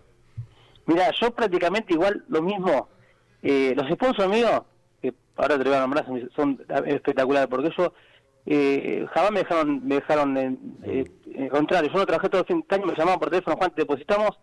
[0.86, 2.90] Mira, yo prácticamente igual lo mismo.
[3.42, 4.62] Eh, los sponsors míos,
[5.02, 7.92] que ahora te voy a nombrar, son, espectaculares, porque ellos
[8.46, 11.90] eh, jamás me dejaron, me dejaron en, eh, en contrario.
[11.92, 14.40] Yo no trabajé todo el fin de año, me llamaban por teléfono, Juan, te depositamos.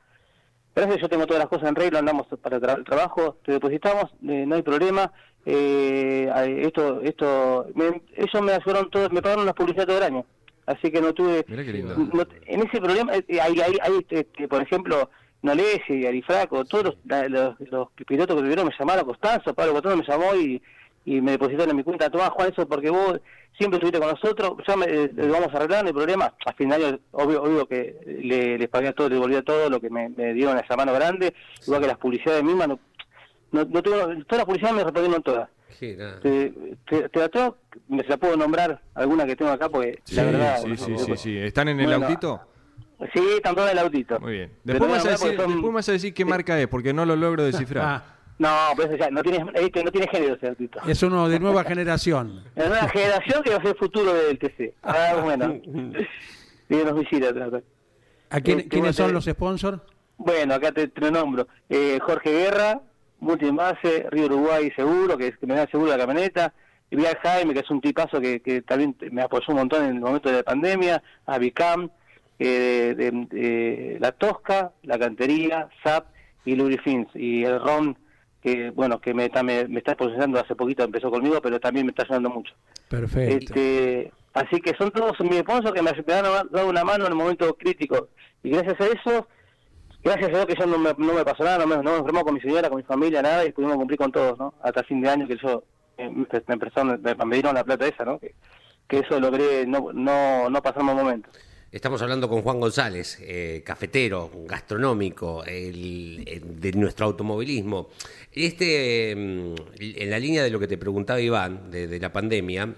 [0.76, 4.04] Gracias, yo tengo todas las cosas en regla, andamos para tra- el trabajo, te depositamos,
[4.28, 5.10] eh, no hay problema.
[5.46, 10.02] Eh, eh, esto, esto, me- ellos me ayudaron todo, me pagaron las publicidades todo el
[10.12, 10.26] año.
[10.66, 11.96] Así que no tuve, Mira qué lindo.
[11.96, 15.08] no- en ese problema, eh, hay, hay, hay, este, por ejemplo,
[15.40, 20.04] Nolesi, Arifraco, todos los, los, los pilotos que tuvieron me llamaron, Constanzo, Pablo Cotón me
[20.06, 20.60] llamó y,
[21.06, 23.18] y me depositaron en mi cuenta, tomá Juan, eso porque vos
[23.56, 26.34] siempre estuviste con nosotros, ya me, eh, lo vamos a arreglar, no hay problema.
[26.44, 29.42] A fin de año, obvio, obvio que le, les pagué a todo, les devolví a
[29.42, 31.32] todo lo que me, me dieron esa mano grande,
[31.64, 32.78] igual que las publicidades mismas, no,
[33.52, 35.48] no, no tengo, todas las publicidades me respondieron todas.
[35.78, 36.20] Sí, nada.
[36.20, 36.52] Te,
[36.88, 37.56] te, te la tengo,
[37.88, 40.58] me se la puedo nombrar, alguna que tengo acá, porque la verdad...
[40.60, 41.38] sí, no sí, sí, sí.
[41.38, 42.40] ¿Están en el Bueno, autito?
[43.14, 44.18] Sí, están todas en el autito.
[44.20, 44.52] Muy bien.
[44.64, 46.92] Después, vas, a a decir, son- después me vas a decir qué marca es, porque
[46.94, 47.84] no lo logro descifrar.
[47.84, 50.56] Ah, No, pero eso ya, no tiene, no tiene género ese
[50.86, 52.42] es uno de nueva generación.
[52.56, 54.74] Es una generación que va a ser el futuro del TC.
[54.82, 55.54] Ah, bueno.
[56.68, 57.62] Misiles atrás.
[58.30, 59.78] ¿A quién- Este, ¿Quiénes son los sponsors?
[60.18, 61.46] Bueno, acá te, te nombro.
[61.68, 62.80] Eh, Jorge Guerra,
[63.20, 66.52] Multienvase, Río Uruguay Seguro, que, es, que me da seguro la camioneta.
[66.90, 69.96] Y Vial Jaime, que es un tipazo que, que también me apoyó un montón en
[69.96, 71.02] el momento de la pandemia.
[71.26, 71.90] Avicam,
[72.38, 76.06] eh, de, de- de La Tosca, La Cantería, SAP
[76.44, 77.08] y Lubrifins.
[77.14, 77.96] Y el RON,
[78.46, 81.84] que bueno, que me, está- me, me está sponsorando hace poquito, empezó conmigo, pero también
[81.84, 82.54] me está ayudando mucho.
[82.88, 83.54] Perfecto.
[83.54, 86.22] Este, así que son todos mis sponsors que me han
[86.52, 88.08] dado una mano en el momento crítico.
[88.44, 89.26] Y gracias a eso,
[90.04, 91.98] gracias a Dios que yo no me, no me pasó nada, no me, no me
[91.98, 94.54] enfermó con mi señora, con mi familia, nada, y pudimos cumplir con todos, ¿no?
[94.62, 95.64] Hasta fin de año que yo
[95.98, 98.20] eh, me, me, empezaron- me- dieron la plata esa, ¿no?
[98.20, 98.32] Que,
[98.86, 101.28] que eso logré no, no, no pasar mal momento.
[101.72, 107.90] Estamos hablando con Juan González, eh, cafetero, gastronómico, el, el de nuestro automovilismo.
[108.32, 112.72] Este, mm, en la línea de lo que te preguntaba Iván, de, de la pandemia,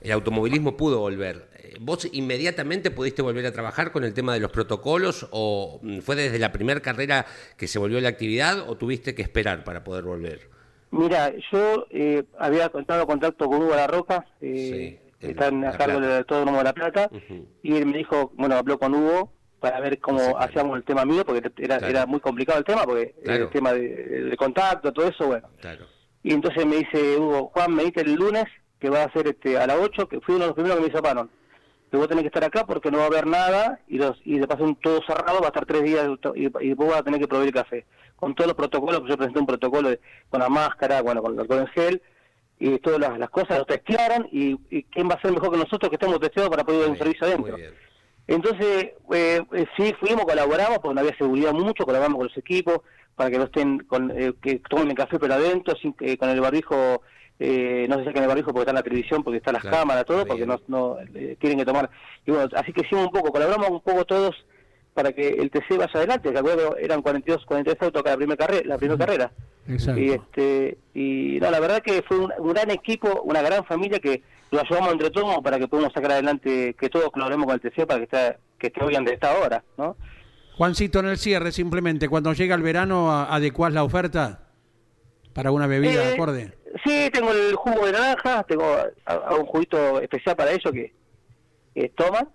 [0.00, 1.48] el automovilismo pudo volver.
[1.58, 5.98] Eh, ¿Vos inmediatamente pudiste volver a trabajar con el tema de los protocolos o mm,
[5.98, 7.26] fue desde la primera carrera
[7.58, 10.48] que se volvió la actividad o tuviste que esperar para poder volver?
[10.92, 15.30] Mira, yo eh, había estado en contacto con Hugo La Roca, eh, Sí, que en
[15.32, 17.10] está en La a cargo del Autódromo de La Plata,
[17.62, 20.38] y él me dijo, bueno, habló con Hugo para ver cómo Sí, claro.
[20.38, 21.86] hacíamos el tema mío, porque era, Claro.
[21.90, 23.44] era muy complicado el tema, porque Claro.
[23.44, 23.88] el tema de,
[24.24, 25.48] de contacto, todo eso, bueno.
[26.22, 28.44] Y entonces me dice Hugo, Juan, me dice el lunes
[28.78, 30.86] que va a ser este a las 8, que fui uno de los primeros que
[30.88, 31.30] me llamaron.
[31.90, 34.38] Que vos tenés que estar acá porque no va a haber nada y los y
[34.38, 36.06] de paso un todo cerrado, va a estar tres días
[36.36, 37.84] y, y vos vas a tener que proveer café.
[38.16, 41.40] Con todos los protocolos, yo presenté un protocolo de- con la máscara, bueno, con el
[41.40, 42.02] alcohol en gel
[42.60, 45.56] y todas las, las cosas, lo testearon y, y quién va a ser mejor que
[45.56, 47.56] nosotros que estemos testeados para poder dar un servicio adentro.
[48.26, 52.80] Entonces, eh, eh, sí, fuimos, colaboramos, porque no había seguridad mucho, colaboramos con los equipos
[53.16, 56.28] para que no estén, con, eh, que tomen el café pero adentro, sin, que con
[56.28, 57.02] el barbijo,
[57.38, 59.78] eh, no se saquen el barbijo porque está en la televisión, porque están las Claro,
[59.78, 60.48] cámaras, todo, porque bien.
[60.48, 61.90] no, no eh, tienen que tomar.
[62.26, 64.36] Y bueno, así que hicimos un poco, colaboramos un poco todos
[64.94, 68.62] para que el TC vaya adelante, que acuerdo eran 42, 43 autos cada primera carrera,
[68.66, 69.32] la primera carrera.
[69.70, 70.00] Exacto.
[70.00, 73.98] Y este y no, la verdad que fue un, un gran equipo, una gran familia
[74.00, 77.60] que lo ayudamos entre todos para que podamos sacar adelante, que todos colaboremos con el
[77.60, 79.96] TC para que esté, que esté hoy donde está ahora, ¿no?
[80.56, 84.48] Juancito, en el cierre, simplemente, cuando llega el verano, ¿adecuás la oferta
[85.32, 86.52] para una bebida Eh, acorde?
[86.84, 88.64] Sí, tengo el jugo de naranja, tengo
[89.06, 90.92] a- a un juguito especial para ellos que,
[91.74, 92.28] que toman,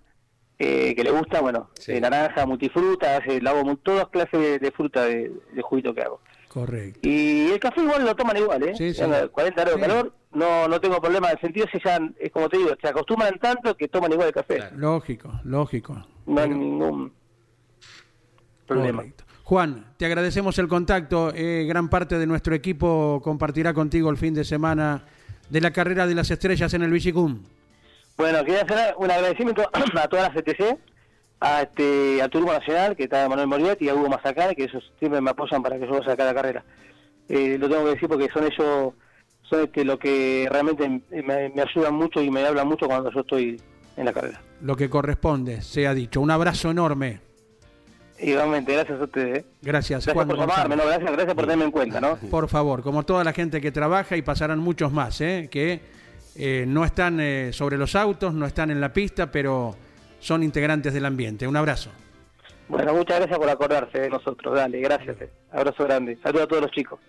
[0.58, 1.92] eh, que les gusta, bueno, Sí.
[1.94, 5.94] de naranja, multifruta, hace- le hago mu- todas clases de, de fruta de, de juguito
[5.94, 6.22] que hago.
[6.56, 7.02] Correcto.
[7.04, 8.74] Y el café igual lo toman igual, ¿eh?
[8.78, 9.02] Sí, sí.
[9.02, 12.48] Tengo 40 grados de calor, no no tengo problema el sentido si ya, es como
[12.48, 14.56] te digo, se acostumbran tanto que toman igual el café.
[14.56, 14.78] Claro.
[14.78, 16.08] Lógico, lógico.
[16.26, 17.12] No hay ningún
[18.66, 19.00] problema.
[19.00, 19.26] Correcto.
[19.44, 21.34] Juan, te agradecemos el contacto.
[21.36, 25.04] Eh, gran parte de nuestro equipo compartirá contigo el fin de semana
[25.50, 27.44] de la carrera de las estrellas en el Vigicum.
[28.16, 30.78] Bueno, quería hacer un agradecimiento a todas las ETC,
[31.40, 34.92] a este, al Turismo Nacional, que está Manuel Morietti, y a Hugo Mazacane, que ellos
[35.00, 36.64] siempre me apoyan para que yo vaya a cada carrera.
[37.30, 38.94] Eh, lo tengo que decir porque son ellos,
[39.44, 43.22] son este, lo que realmente me, me ayudan mucho y me hablan mucho cuando yo
[43.22, 43.62] estoy
[43.98, 44.42] en la carrera.
[44.62, 46.22] Lo que corresponde, se ha dicho.
[46.22, 47.26] Un abrazo enorme.
[48.20, 49.40] Igualmente, gracias a ustedes.
[49.40, 49.46] ¿eh?
[49.62, 52.16] Gracias, Gracias Juan por llamarme, no, gracias, gracias por tenerme en cuenta, ¿no?
[52.16, 55.50] Por favor, como toda la gente que trabaja y pasarán muchos más, ¿eh?
[55.52, 55.82] que
[56.36, 59.76] eh, no están eh, sobre los autos, no están en la pista, pero
[60.26, 61.48] son integrantes del ambiente.
[61.48, 61.92] Un abrazo.
[62.68, 65.18] Bueno, muchas gracias por acordarse de nosotros, dale, gracias.
[65.52, 66.18] Abrazo grande.
[66.24, 67.00] Saludos a todos los chicos.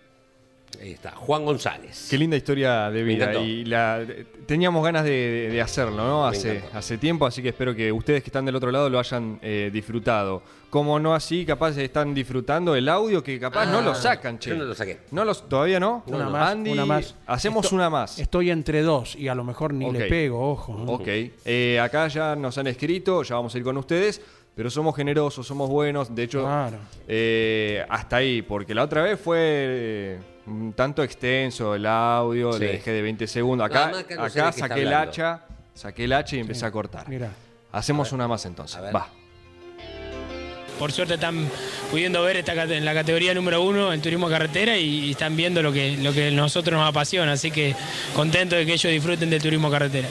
[0.81, 2.07] Ahí está, Juan González.
[2.09, 3.33] Qué linda historia de vida.
[3.35, 4.05] Y la,
[4.45, 6.27] teníamos ganas de, de- de hacerlo, ¿no?
[6.27, 9.39] Hace, hace tiempo, así que espero que ustedes que están del otro lado lo hayan
[9.41, 10.41] eh, disfrutado.
[10.69, 14.51] Como no así, capaz están disfrutando el audio que capaz no lo sacan, che.
[14.51, 14.99] Ah, Yo no lo saqué.
[15.11, 16.03] ¿No los, ¿Todavía no?
[16.07, 17.15] Una No, más, Andy, una más.
[17.25, 18.19] Hacemos Esto- una más.
[18.19, 20.73] Estoy entre dos y a lo mejor ni le pego, ojo.
[20.77, 20.91] ¿no?
[20.93, 21.07] Ok.
[21.07, 24.21] Eh, acá ya nos han escrito, ya vamos a ir con ustedes,
[24.55, 26.13] pero somos generosos, somos buenos.
[26.13, 26.77] De hecho, Claro.
[27.07, 32.59] eh, hasta ahí, porque la otra vez fue eh, un tanto extenso el audio, Sí.
[32.59, 33.65] le dejé de 20 segundos.
[33.65, 35.41] Acá, acá no saqué el hacha,
[35.73, 37.07] saqué el hacha y empecé a cortar.
[37.09, 37.29] Mira.
[37.71, 38.79] Hacemos una más entonces.
[38.95, 39.07] Va.
[40.79, 41.47] Por suerte están
[41.89, 45.61] pudiendo ver esta en la categoría número uno en turismo carretera y, y están viendo
[45.63, 47.75] lo que, lo que a nosotros nos apasiona, así que
[48.15, 50.07] contento de que ellos disfruten del turismo carretera.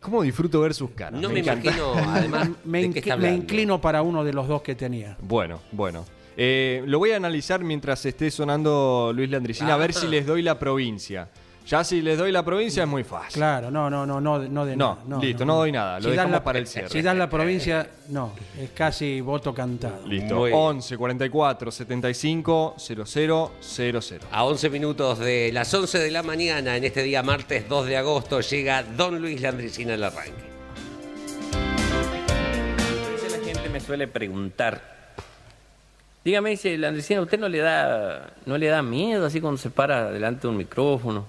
[0.00, 1.20] ¿Cómo disfruto ver sus caras?
[1.20, 4.48] No me, imagino, además, Me, de inc- qué está me inclino para uno de los
[4.48, 5.16] dos que tenía.
[5.20, 6.04] Bueno, bueno.
[6.42, 10.00] Eh, lo voy a analizar mientras esté sonando Luis Landricina, a ver Ah.
[10.00, 11.28] si les doy la provincia.
[11.66, 13.34] Ya si les doy la provincia es muy fácil.
[13.34, 15.22] Claro, no, no, no, no, no de No, nada.
[15.22, 16.88] listo, no doy nada, lo das dejamos la- para el cierre.
[16.88, 20.00] Si das la provincia, no, es casi voto cantado.
[20.06, 20.34] Listo.
[20.36, 20.58] Muy bien.
[20.62, 24.26] 11 44 75 00 00.
[24.32, 27.98] A 11 minutos de las 11 de la mañana, en este día martes 2 de
[27.98, 30.32] agosto, llega Don Luis Landricina al arranque.
[33.12, 34.99] veces la gente me suele preguntar.
[36.22, 40.10] Dígame, dice Landricina, ¿usted no le da no le da miedo así cuando se para
[40.10, 41.24] delante de un micrófono?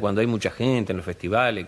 [0.00, 1.66] Cuando hay mucha gente en los festivales.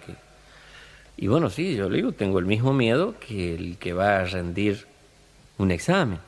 [1.16, 4.24] Y bueno, sí, yo le digo, tengo el mismo miedo que el que va a
[4.24, 4.86] rendir
[5.58, 6.18] un examen.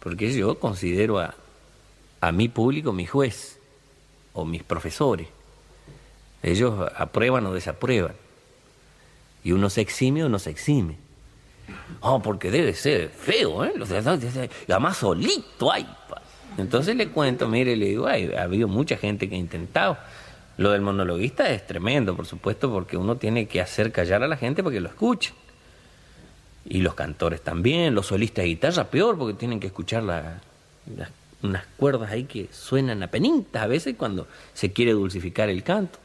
[0.00, 1.34] Porque yo considero a,
[2.20, 3.58] a mi público mi juez
[4.32, 5.28] o mis profesores.
[6.42, 8.14] Ellos aprueban o desaprueban.
[9.44, 10.96] Y uno se exime o no se exime.
[12.00, 13.72] Oh, porque debe ser feo, ¿eh?
[13.76, 13.94] Los y
[14.70, 15.86] además solito, ay.
[16.08, 16.22] pa.
[16.58, 19.98] Entonces le cuento, mire, le digo, ha habido mucha gente que ha intentado.
[20.56, 24.36] Lo del monologuista es tremendo, por supuesto, porque uno tiene que hacer callar a la
[24.36, 25.34] gente para que lo escuchen.
[26.64, 30.40] Y los cantores también, los solistas de guitarra peor, porque tienen que escuchar la-
[31.42, 35.98] unas cuerdas ahí que suenan a penitas a veces cuando se quiere dulcificar el canto.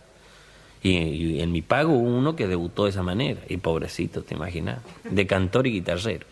[0.84, 3.40] Y, en mi pago hubo uno que debutó de esa manera.
[3.48, 4.80] Y pobrecito, te imaginas.
[5.04, 6.26] De cantor y guitarrero.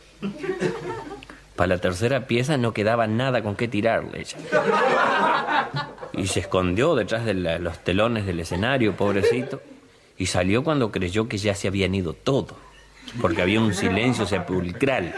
[1.56, 4.26] Para la tercera pieza no quedaba nada con qué tirarle.
[6.14, 9.62] Y se escondió detrás de los telones del escenario, pobrecito.
[10.18, 12.54] Y salió cuando creyó que ya se habían ido todos.
[13.22, 15.14] Porque había un silencio sepulcral.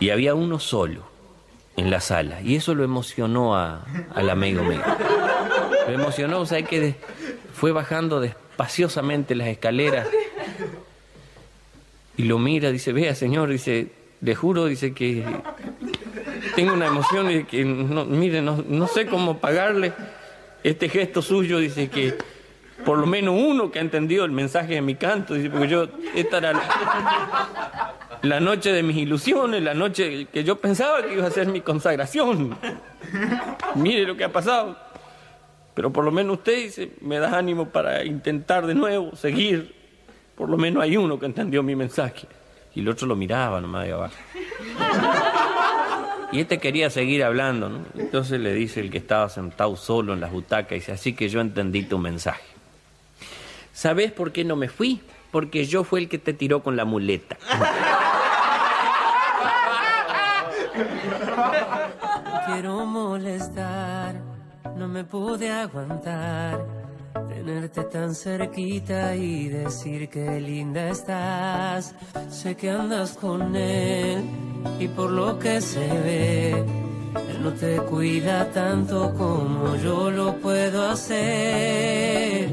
[0.00, 1.02] Y había uno solo
[1.76, 2.40] en la sala.
[2.42, 4.82] Y eso lo emocionó a- al amigo mío.
[5.88, 6.96] Lo emocionó, o sea, que
[7.52, 10.06] fue bajando despaciosamente las escaleras
[12.18, 15.24] y lo mira, dice, vea señor, dice, le juro, dice que
[16.56, 19.92] tengo una emoción y que, no, mire, no, no sé cómo pagarle
[20.64, 22.18] este gesto suyo, dice que
[22.84, 25.88] por lo menos uno que ha entendido el mensaje de mi canto, dice, porque yo,
[26.14, 31.26] esta era la, la noche de mis ilusiones, la noche que yo pensaba que iba
[31.26, 32.58] a ser mi consagración.
[33.76, 34.76] Mire lo que ha pasado.
[35.78, 39.76] Pero por lo menos usted dice, me da ánimo para intentar de nuevo, seguir.
[40.34, 42.26] Por lo menos hay uno que entendió mi mensaje.
[42.74, 44.16] Y el otro lo miraba nomás de abajo.
[46.32, 47.84] Y este quería seguir hablando, ¿no?
[47.96, 51.40] Entonces le dice el que estaba sentado solo en las butacas, dice, así que yo
[51.40, 52.42] entendí tu mensaje.
[53.72, 55.00] ¿Sabes por qué no me fui?
[55.30, 57.36] Porque yo fue el que te tiró con la muleta.
[62.46, 63.97] quiero molestar,
[64.78, 66.64] no me pude aguantar.
[67.28, 71.94] Tenerte tan cerquita y decir que linda estás.
[72.30, 74.22] Sé que andas con él
[74.78, 80.88] y por lo que se ve, él no te cuida tanto como yo lo puedo
[80.88, 82.48] hacer.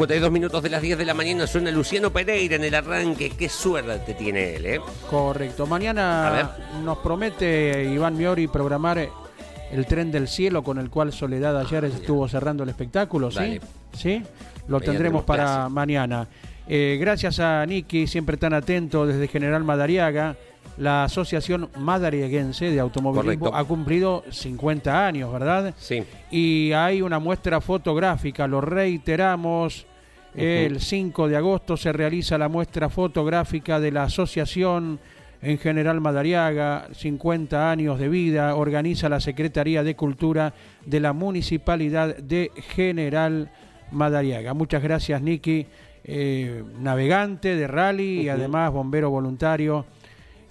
[0.00, 3.28] 52 minutos de las 10 de la mañana suena Luciano Pereira en el arranque.
[3.28, 4.80] Qué suerte tiene él, ¿eh?
[5.10, 5.66] Correcto.
[5.66, 9.06] Mañana nos promete Iván Miori programar
[9.70, 13.36] el tren del cielo con el cual Soledad ayer estuvo cerrando el espectáculo, ¿sí?
[13.40, 13.60] Dale.
[13.92, 14.22] ¿Sí?
[14.68, 15.68] Lo Mañana tendremos para clase.
[15.68, 16.28] mañana.
[16.66, 20.34] Eh, gracias a Nicky, siempre tan atento desde General Madariaga.
[20.78, 23.54] La Asociación Madariaguense de Automovilismo Correcto.
[23.54, 25.74] ha cumplido 50 años, ¿verdad?
[25.76, 26.04] Sí.
[26.30, 29.84] y hay una muestra fotográfica, lo reiteramos.
[30.34, 35.00] El 5 de agosto se realiza la muestra fotográfica de la asociación
[35.42, 40.52] en General Madariaga, 50 años de vida, organiza la Secretaría de Cultura
[40.84, 43.50] de la Municipalidad de General
[43.90, 44.52] Madariaga.
[44.54, 45.66] Muchas gracias, Niki,
[46.04, 49.86] eh, navegante de rally y además bombero voluntario,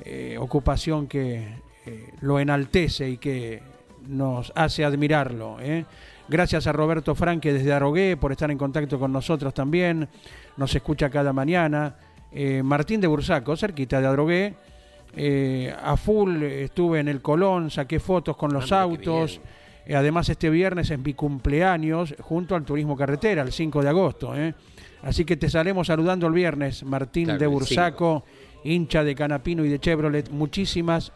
[0.04, 1.48] eh, ocupación que
[1.86, 3.62] eh, lo enaltece y que
[4.08, 5.58] nos hace admirarlo.
[6.30, 10.08] Gracias a Roberto Franque desde Arogué por estar en contacto con nosotros también.
[10.58, 11.96] Nos escucha cada mañana.
[12.32, 14.54] Eh, Martín de Bursaco, cerquita de Adrogué.
[15.16, 19.42] Eh, a full estuve en el Colón, saqué fotos con los autos.
[19.88, 24.36] Eh, además, este viernes es mi cumpleaños junto al Turismo Carretera, el 5 de agosto.
[24.36, 24.54] ¿eh?
[25.02, 28.24] Así que te estaremos saludando el viernes, Martín Claro, de Bursaco,
[28.64, 30.30] hincha de Canapino y de Chevrolet.
[30.30, 31.12] Muchísimas,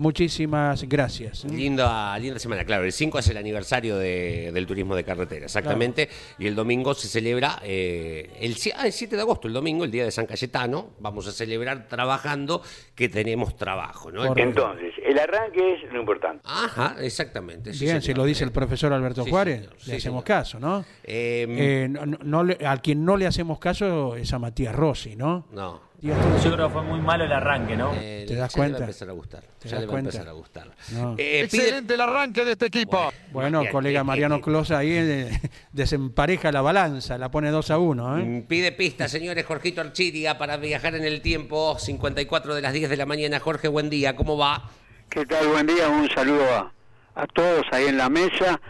[0.00, 1.44] muchísimas gracias.
[1.44, 2.84] Linda, linda semana, claro.
[2.84, 6.08] El 5 es el aniversario de- del turismo de carretera, exactamente.
[6.38, 9.90] Y el domingo se celebra, eh, el, ah, el 7 de agosto, el domingo, el
[9.90, 10.90] día de San Cayetano.
[11.00, 12.62] Vamos a celebrar trabajando
[12.94, 14.26] que tenemos trabajo, ¿no?
[14.26, 14.72] Correcto.
[14.72, 16.42] Entonces, el arranque es lo importante.
[16.44, 17.72] Ajá, exactamente.
[17.74, 20.24] sí, Bien, si lo dice el profesor Alberto Sí, Juárez, señor, le hacemos señor.
[20.24, 20.84] caso, ¿no?
[21.04, 24.74] Eh, Eh, no, no- no le- al quien no le hacemos caso es a Matías
[24.74, 25.46] Rossi, ¿no?
[25.52, 25.89] no.
[26.02, 26.14] Yo
[26.54, 27.92] creo que fue muy malo el arranque, ¿no?
[27.94, 28.78] Eh, ¿Te das ya le va cuenta?
[28.78, 29.42] a empezar a gustar.
[29.58, 30.08] ¿Te ya das le va a cuenta?
[30.10, 30.70] empezar a gustar.
[30.92, 31.14] No.
[31.18, 33.12] Eh, pide- el arranque de este equipo.
[33.32, 33.72] Bueno, Bien.
[33.72, 35.40] colega Mariano Closa ahí eh,
[35.72, 38.22] desempareja la balanza, la pone 2 a 1, ¿eh?
[38.22, 42.88] Mm, Pide pista, señores, Jorgito Archiria, para viajar en el tiempo, 54 de las 10
[42.88, 43.38] de la mañana.
[43.38, 44.70] Jorge, buen día, ¿cómo va?
[45.10, 45.48] ¿Qué tal?
[45.48, 46.72] Buen día, un saludo a,
[47.14, 48.60] a todos ahí en la mesa.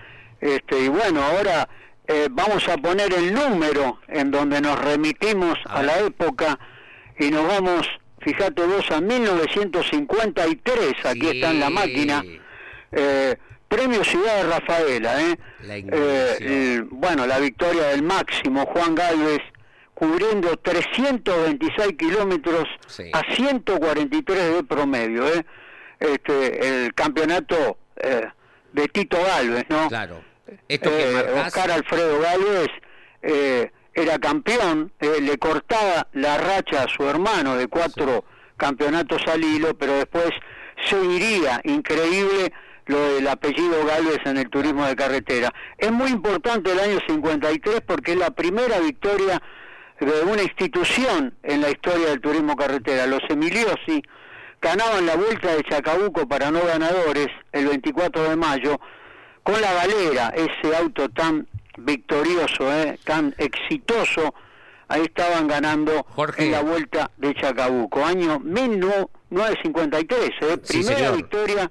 [0.40, 1.68] Este, y bueno, ahora
[2.08, 6.58] eh, vamos a poner el número en donde nos remitimos A la época
[7.20, 7.86] y nos vamos,
[8.20, 11.28] fíjate vos, a 1953, aquí Sí.
[11.36, 12.24] está en la máquina.
[12.92, 13.36] Eh,
[13.68, 15.38] Premio Ciudad de Rafaela, ¿eh?
[15.62, 19.38] La Eh, el- bueno, la victoria del máximo, Juan Galvez,
[19.94, 23.10] cubriendo 326 kilómetros Sí.
[23.12, 25.44] a 143 de promedio, ¿eh?
[26.00, 28.26] Este, el campeonato eh,
[28.72, 29.86] de Tito Galvez, ¿no?
[29.88, 30.22] Claro.
[30.68, 32.68] Esto que marcás- Oscar Alfredo Galvez
[33.94, 38.24] era campeón, eh, le cortaba la racha a su hermano de cuatro
[38.56, 40.30] campeonatos al hilo, pero después
[40.88, 42.52] seguiría increíble
[42.86, 45.52] lo del apellido Galvez en el turismo de carretera.
[45.78, 49.40] Es muy importante el año 53 porque es la primera victoria
[50.00, 53.06] de una institución en la historia del turismo carretera.
[53.06, 54.02] Los Emiliosi
[54.60, 58.80] ganaban la vuelta de Chacabuco para no ganadores el 24 de mayo
[59.42, 61.46] con la galera, ese auto tan
[61.78, 62.98] victorioso, ¿eh?
[63.04, 64.34] tan exitoso,
[64.88, 66.46] ahí estaban ganando Jorge.
[66.46, 70.58] en la vuelta de Chacabuco, año 1953, ¿eh?
[70.66, 71.70] Primera victoria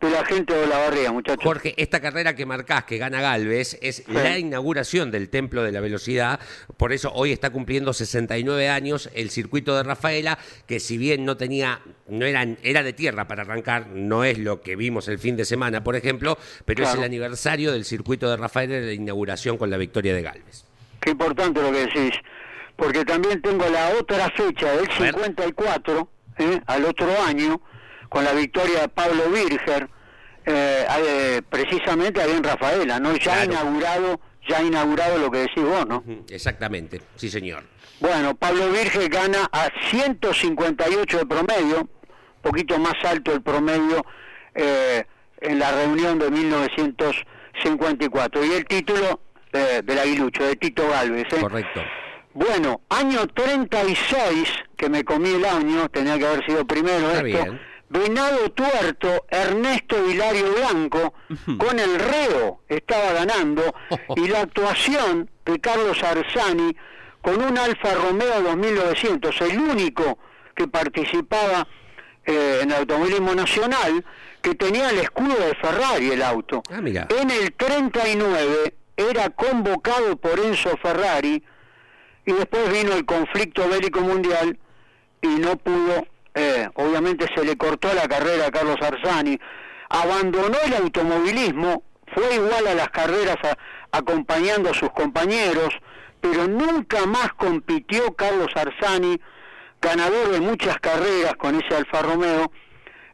[0.00, 1.42] de la gente de la muchachos.
[1.42, 5.80] Jorge, esta carrera que marcás, que gana Galvez, es la inauguración del Templo de la
[5.80, 6.38] Velocidad.
[6.76, 11.36] Por eso hoy está cumpliendo 69 años el circuito de Rafaela, que si bien no
[11.36, 15.36] tenía, no era, era de tierra para arrancar, no es lo que vimos el fin
[15.36, 19.56] de semana, por ejemplo, pero es el aniversario del circuito de Rafaela de la inauguración
[19.56, 20.64] con la victoria de Galvez.
[21.00, 22.14] Qué importante lo que decís,
[22.76, 25.14] porque también tengo la otra fecha del A ver.
[25.14, 26.60] 54, ¿eh?
[26.66, 27.60] al otro año,
[28.08, 29.88] con la victoria de Pablo Virger,
[30.44, 33.12] eh, eh, precisamente ahí en Rafaela, ¿no?
[33.16, 33.52] Ya Claro.
[33.52, 36.04] inaugurado, ya inaugurado lo que decís vos, ¿no?
[36.30, 37.64] Exactamente, sí señor.
[38.00, 41.88] Bueno, Pablo Virgen gana a 158 de promedio,
[42.42, 44.04] poquito más alto el promedio
[44.54, 45.04] eh,
[45.40, 48.44] en la reunión de 1954.
[48.44, 49.20] Y el título
[49.52, 51.26] eh, del aguilucho, de Tito Galvez.
[51.32, 51.40] ¿eh?
[51.40, 51.80] Correcto.
[52.34, 57.44] Bueno, año 36, que me comí el año, tenía que haber sido primero Está esto.
[57.44, 57.60] bien.
[57.88, 61.14] Venado Tuerto, Ernesto Hilario Blanco,
[61.58, 63.74] con el reo estaba ganando,
[64.16, 66.76] y la actuación de Carlos Arzani
[67.22, 70.18] con un Alfa Romeo 2900, el único
[70.54, 71.66] que participaba
[72.24, 74.04] eh, en el automovilismo nacional,
[74.42, 76.62] que tenía el escudo de Ferrari el auto.
[76.70, 76.80] Ah.
[77.20, 81.42] En el 39 era convocado por Enzo Ferrari
[82.24, 84.58] y después vino el conflicto bélico mundial
[85.20, 86.06] y no pudo,
[86.36, 89.40] eh, obviamente se le cortó la carrera a Carlos Arzani,
[89.88, 91.82] abandonó el automovilismo,
[92.14, 93.38] fue igual a las carreras
[93.90, 95.70] acompañando a sus compañeros,
[96.20, 99.18] pero nunca más compitió Carlos Arzani,
[99.80, 102.52] ganador de muchas carreras con ese Alfa Romeo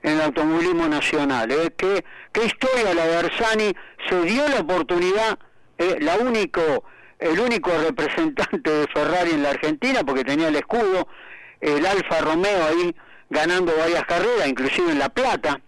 [0.03, 1.53] en el automovilismo nacional.
[1.53, 1.73] ¿eh?
[1.77, 3.73] ¿Qué, qué historia la de Arzani?
[4.09, 5.39] Se dio la oportunidad,
[5.79, 6.85] eh, la único,
[7.21, 11.07] el único representante de Ferrari en la Argentina, porque tenía el escudo,
[11.61, 12.93] el Alfa Romeo ahí
[13.33, 15.59] ganando varias carreras, inclusive en La Plata.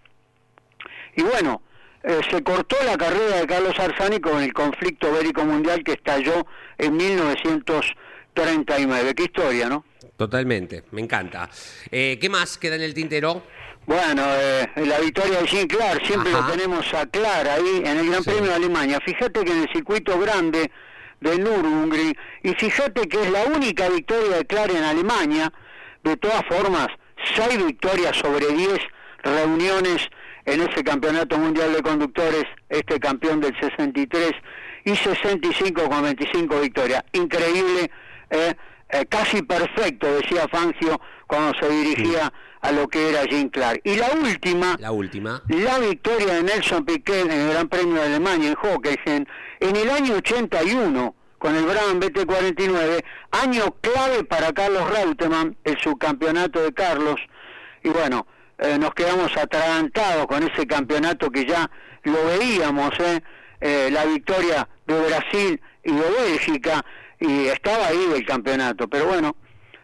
[1.17, 1.63] Y bueno,
[2.03, 6.47] eh, se cortó la carrera de Carlos Arzani con el conflicto bélico mundial que estalló
[6.79, 9.15] en 1939.
[9.15, 9.85] Qué historia, ¿no?
[10.17, 11.49] Totalmente, me encanta.
[11.91, 13.43] Eh, ¿Qué más queda en el tintero?
[13.87, 16.47] Bueno, eh, la victoria de Jean Clark, siempre Ajá.
[16.47, 18.31] lo tenemos a Clark ahí en el Gran Sí.
[18.31, 18.99] Premio de Alemania.
[19.05, 20.71] Fíjate que en el circuito grande
[21.21, 25.53] de Nürburgring, y fíjate que es la única victoria de Clark en Alemania,
[26.03, 26.89] de todas formas,
[27.35, 28.79] seis victorias sobre 10
[29.23, 30.09] reuniones
[30.45, 34.33] en ese campeonato mundial de conductores, este campeón del 63,
[34.85, 37.03] y 65 con 25 victorias.
[37.13, 37.91] Increíble,
[38.31, 38.55] eh,
[38.91, 43.81] eh, casi perfecto, decía Fangio cuando se dirigía a lo que era Jean Clark.
[43.85, 45.43] Y la última, La última.
[45.49, 49.25] la victoria de Nelson Piquet en el Gran Premio de Alemania en Hockenheim
[49.61, 56.63] en el año 81 con el Brabham BT49, año clave para Carlos Reutemann, el subcampeonato
[56.63, 57.17] de Carlos,
[57.83, 58.27] y bueno,
[58.59, 61.71] eh, nos quedamos atragantados con ese campeonato que ya
[62.05, 63.23] lo veíamos, ¿eh?
[63.61, 66.85] Eh, la victoria de Brasil y de Bélgica,
[67.21, 69.37] y estaba ahí el campeonato, pero bueno,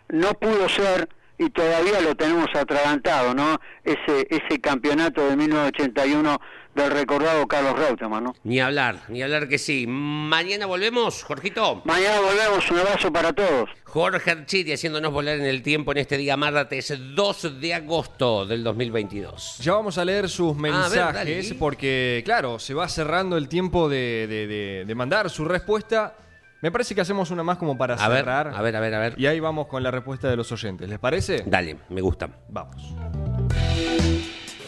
[0.08, 3.58] no pudo ser y todavía lo tenemos atragantado, ¿no?
[3.82, 6.38] Ese ese campeonato de 1981
[6.74, 8.34] del recordado Carlos Reutemann, ¿no?
[8.44, 9.86] Ni hablar, ni hablar que sí.
[9.88, 11.82] Mañana volvemos, Jorgito.
[11.84, 13.68] Mañana volvemos, un abrazo para todos.
[13.84, 18.62] Jorge Archiri haciéndonos volar en el tiempo en este día martes 2 de agosto del
[18.62, 19.58] 2022.
[19.58, 24.46] Ya vamos a leer sus mensajes porque, claro, se va cerrando el tiempo de, de-
[24.46, 26.14] de- de mandar su respuesta.
[26.62, 28.48] Me parece que hacemos una más como para A ver, cerrar.
[28.54, 29.14] a ver, a ver, a ver.
[29.18, 30.88] Y ahí vamos con la respuesta de los oyentes.
[30.88, 31.42] ¿Les parece?
[31.46, 32.28] Dale, me gusta.
[32.48, 32.94] Vamos.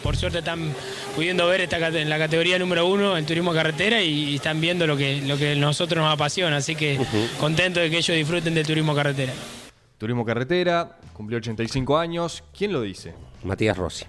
[0.03, 0.73] Por suerte están
[1.15, 4.85] pudiendo ver esta en la categoría número uno en turismo carretera y, y están viendo
[4.85, 6.57] lo que, lo que a nosotros nos apasiona.
[6.57, 6.99] Así que
[7.39, 9.33] contento de que ellos disfruten de turismo carretera.
[9.97, 12.43] Turismo Carretera, cumplió 85 años.
[12.57, 13.13] ¿Quién lo dice?
[13.43, 14.03] Matías Rossi.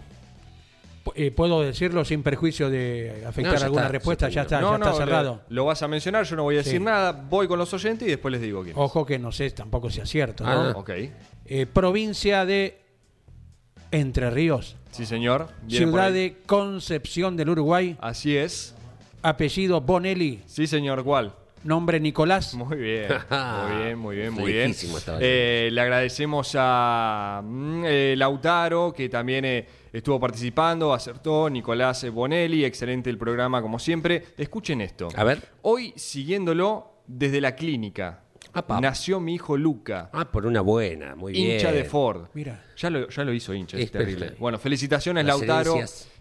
[1.15, 4.29] Eh, ¿Puedo decirlo sin perjuicio de afectar No, alguna está, respuesta?
[4.29, 5.43] Ya está, no, ya está no, cerrado.
[5.49, 6.85] Lo, lo vas a mencionar, yo no voy a decir Sí.
[6.85, 7.13] nada.
[7.13, 8.75] Voy con los oyentes y después les digo quién.
[8.77, 10.43] Ojo que no sé tampoco si acierto.
[10.45, 10.81] Ah, ¿no?
[10.81, 10.91] ok.
[11.47, 12.81] Eh, provincia de
[13.93, 14.75] Entre Ríos.
[14.95, 15.49] Sí, señor.
[15.63, 17.97] Viene Ciudad de Concepción del Uruguay.
[18.01, 18.77] Así es.
[19.23, 20.41] Apellido Bonelli.
[20.47, 21.03] Sí, señor.
[21.03, 21.35] ¿Cuál?
[21.65, 22.55] Nombre Nicolás.
[22.55, 24.73] Muy bien, muy bien, muy bien, muy bien.
[25.19, 32.65] Eh, le agradecemos a mm, eh, Lautaro, que también eh, estuvo participando, acertó, Nicolás Bonelli,
[32.65, 34.27] excelente el programa como siempre.
[34.39, 35.09] Escuchen esto.
[35.17, 35.43] A ver.
[35.63, 38.23] Hoy, siguiéndolo desde la clínica,
[38.55, 38.81] Apa.
[38.81, 41.53] nació mi hijo Luca, Ah, por una buena, muy bien.
[41.57, 42.29] hincha de Ford.
[42.35, 42.63] Mira.
[42.77, 44.17] Ya lo, ya lo hizo hincha, es Es terrible.
[44.21, 44.41] perfecto.
[44.41, 45.77] Bueno, felicitaciones Las Lautaro.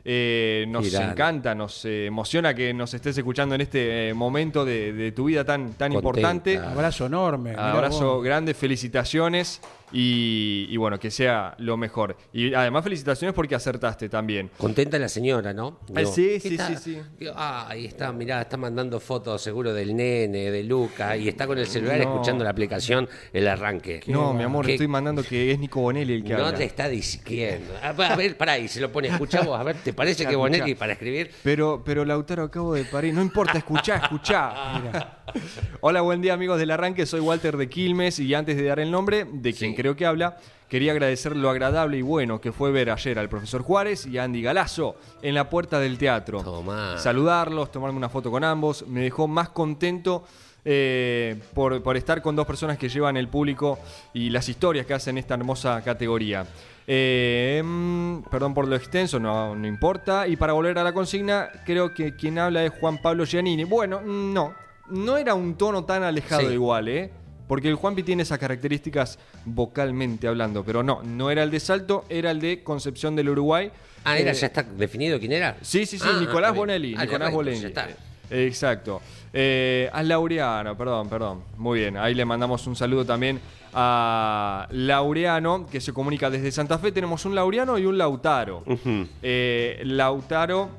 [0.06, 1.12] Eh, nos Girán.
[1.12, 5.26] encanta, nos eh, emociona que nos estés escuchando en este eh, momento de, de tu
[5.26, 5.98] vida tan, tan Contenta.
[5.98, 6.58] importante.
[6.58, 7.56] Abrazo enorme.
[7.58, 9.62] Abrazo grande, felicitaciones
[9.94, 12.18] y, y bueno, que sea lo mejor.
[12.34, 14.50] Y además felicitaciones porque acertaste también.
[14.58, 15.80] Contenta la señora, ¿no?
[15.88, 16.68] Sí, ¿qué sí, está?
[16.76, 16.76] sí,
[17.20, 17.28] sí.
[17.36, 21.58] Ah, ahí está, mirá, está mandando fotos seguro del nene, de Luca, y está con
[21.58, 22.04] el celular No.
[22.14, 24.02] escuchando la aplicación El Arranque.
[24.08, 26.58] No, mi amor, ¿Qué- estoy mandando que es Nico Bonelli el que No habla.
[26.58, 27.74] te está diciendo.
[27.82, 30.36] A ver, a ver, pará, y se lo pone, escuchamos, a ver, ¿te parece que
[30.36, 30.80] Bonelli escuchá.
[30.80, 31.32] para escribir?
[31.44, 33.14] Pero, pero Lautaro, acabo de parir.
[33.14, 35.20] No importa, escuchá, escuchá.
[35.82, 37.06] Hola, buen día amigos del arranque.
[37.06, 39.76] Soy Walter de Quilmes y antes de dar el nombre de quien Sí.
[39.84, 40.38] Creo que habla,
[40.70, 44.24] quería agradecer lo agradable y bueno que fue ver ayer al profesor Juárez y a
[44.24, 46.42] Andy Galazo en la puerta del teatro.
[46.42, 46.98] Tomá.
[46.98, 48.88] Saludarlos, tomarme una foto con ambos.
[48.88, 50.24] Me dejó más contento
[50.64, 53.78] eh, por, por estar con dos personas que llevan el público
[54.14, 56.46] y las historias que hacen esta hermosa categoría.
[56.88, 60.28] Eh, mm, perdón por lo extenso, no, no importa.
[60.30, 63.66] Y para volver a la consigna, creo que quien habla es Juan Pablo Giannini.
[63.66, 64.54] Bueno, mm, no,
[64.90, 66.54] no era un tono tan alejado Sí.
[66.54, 67.12] igual, ¿eh?
[67.48, 72.06] Porque el Juanpi tiene esas características vocalmente hablando, pero no, no era el de Salto,
[72.10, 73.70] era el de Concepción del Uruguay.
[74.06, 75.58] Ah, ¿era, Eh, ya está definido quién era?
[75.62, 76.56] Sí, sí, sí, Ah, Nicolás.
[76.56, 76.96] Bonelli.
[76.98, 77.60] Ah, Nicolás Bonelli.
[77.62, 77.88] ya está.
[78.30, 79.02] Exacto.
[79.34, 81.44] Eh, a Laureano, perdón, perdón.
[81.58, 83.40] Muy bien, ahí le mandamos un saludo también
[83.74, 86.92] a Laureano, que se comunica desde Santa Fe.
[86.92, 88.64] Tenemos un Laureano y un Lautaro.
[89.22, 90.70] Eh, Lautaro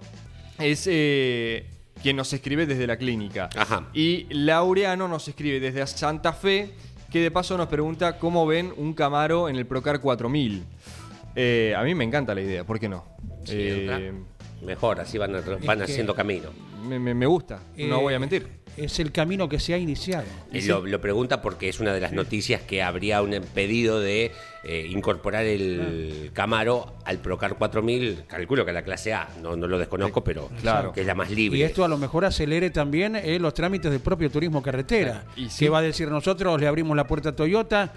[0.58, 1.66] es eh,
[2.05, 3.48] quien nos escribe desde la clínica.
[3.57, 3.88] Ajá.
[3.94, 6.70] Y Laureano nos escribe desde Santa Fe,
[7.11, 10.64] que de paso nos pregunta cómo ven un Camaro en el Procar 4000.
[11.34, 13.07] Eh, a mí me encanta la idea, ¿por qué no?
[13.44, 14.12] Sí, Eh.
[14.62, 15.32] Mejor, así van,
[15.66, 16.50] van haciendo camino.
[16.86, 18.46] me, me- me gusta, no Eh, voy a mentir.
[18.76, 20.24] es el camino que se ha iniciado.
[20.52, 24.30] Él lo, lo pregunta porque es una de las noticias que habría un pedido de
[24.66, 28.24] eh, incorporar el Camaro al Procar 4000.
[28.26, 30.92] Calculo que a la clase A, no, no lo desconozco, pero Claro.
[30.92, 31.58] que es la más libre.
[31.58, 35.24] Y esto a lo mejor acelere también eh, los trámites del propio turismo carretera.
[35.58, 37.92] Que va a decir nosotros le abrimos la puerta a Toyota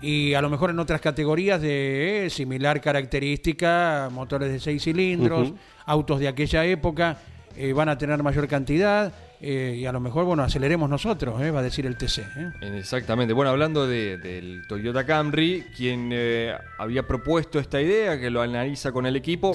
[0.00, 5.52] y a lo mejor en otras categorías de eh, similar característica, motores de seis cilindros,
[5.84, 7.18] autos de aquella época
[7.56, 11.50] eh, van a tener mayor cantidad eh, y a lo mejor, bueno, aceleremos nosotros, eh,
[11.50, 12.22] va a decir el TC.
[12.36, 12.50] eh.
[12.78, 13.32] Exactamente.
[13.34, 18.92] Bueno, hablando de- del Toyota Camry, quien eh, había propuesto esta idea, que lo analiza
[18.92, 19.54] con el equipo.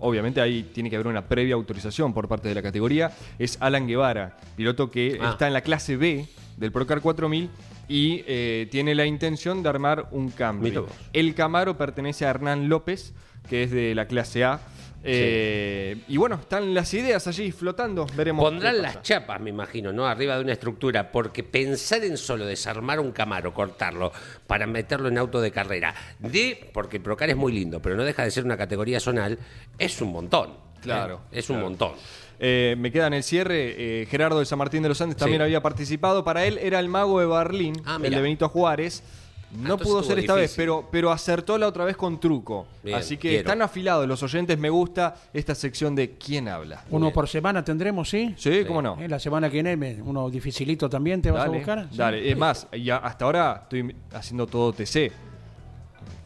[0.00, 3.10] Obviamente ahí tiene que haber una previa autorización por parte de la categoría.
[3.38, 5.30] Es Alan Guevara, piloto que Ah.
[5.30, 7.50] está en la clase B del Procar 4000
[7.88, 10.74] y eh, tiene la intención de armar un Camry.
[11.12, 13.14] El Camaro pertenece a Hernán López,
[13.48, 14.60] que es de la clase A.
[15.04, 18.06] Eh, Y bueno, están las ideas allí flotando.
[18.16, 18.44] Veremos.
[18.44, 20.06] Pondrán las chapas, me imagino, ¿no?
[20.06, 24.12] Arriba de una estructura, porque pensar en solo desarmar un Camaro, cortarlo,
[24.46, 28.04] para meterlo en auto de carrera, de, porque el Procar es muy lindo, pero no
[28.04, 29.38] deja de ser una categoría zonal,
[29.78, 30.50] es un montón.
[30.50, 30.80] ¿eh?
[30.82, 31.68] Claro, Es un claro.
[31.70, 31.92] montón.
[32.40, 34.02] Eh, me queda en el cierre.
[34.02, 35.44] eh, Gerardo de San Martín de los Andes también Sí.
[35.44, 36.24] había participado.
[36.24, 39.02] Para él era el mago de Berlín, Ah, el de Benito Juárez.
[39.50, 42.66] No entonces pudo ser esta vez, pero, pero acertó la otra vez con truco.
[42.84, 43.38] Bien, Así que quiero.
[43.38, 44.58] están afilados los oyentes.
[44.58, 46.84] Me gusta esta sección de ¿Quién habla?
[46.90, 48.34] Uno por semana tendremos, ¿sí?
[48.36, 48.98] Sí, cómo no.
[49.00, 51.88] Eh, La semana que viene, uno dificilito también, ¿te vas a Dale, buscar?
[51.90, 51.96] Sí.
[51.96, 55.10] Dale, es más, ya hasta ahora estoy haciendo todo TC.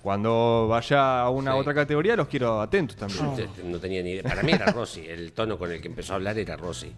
[0.02, 1.58] Cuando vaya a una Sí.
[1.60, 3.48] otra categoría, los quiero atentos también.
[3.64, 4.22] No tenía ni idea.
[4.24, 6.92] Para mí era Rossi, el tono con el que empezó a hablar era Rossi.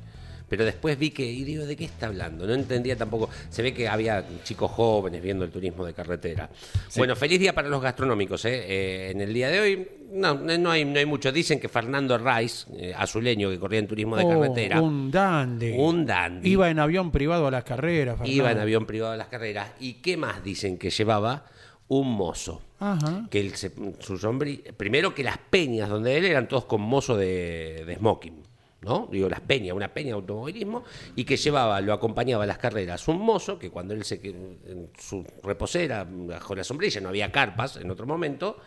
[0.48, 2.46] Pero después vi que, y digo, ¿de qué está hablando?
[2.46, 3.28] No entendía tampoco.
[3.48, 6.48] Se ve que había chicos jóvenes viendo el turismo de carretera.
[6.96, 8.44] Bueno, feliz día para los gastronómicos.
[8.44, 8.62] ¿eh?
[8.68, 11.32] Eh, en el día de hoy, no, no, hay, no hay mucho.
[11.32, 15.72] Dicen que Fernando Rice, eh, azuleño que corría en turismo de Oh, carretera, Un dandy.
[15.78, 16.48] un dandy.
[16.50, 18.16] Iba en avión privado a las carreras.
[18.20, 18.62] iba en Fernando.
[18.62, 19.70] avión privado a las carreras.
[19.80, 21.46] ¿Y qué más dicen que llevaba?
[21.88, 22.62] Un mozo.
[22.80, 23.26] Ajá.
[23.30, 27.16] que él se- su sombrí primero que las peñas donde él eran todos con mozo
[27.16, 28.42] de, de smoking
[28.82, 29.08] ¿no?
[29.10, 30.84] Digo, las peñas, una peña de automovilismo,
[31.16, 34.90] y que llevaba, lo acompañaba a las carreras un mozo, que cuando él se en
[34.98, 38.58] su reposera, bajo la sombrilla, no había carpas en otro momento,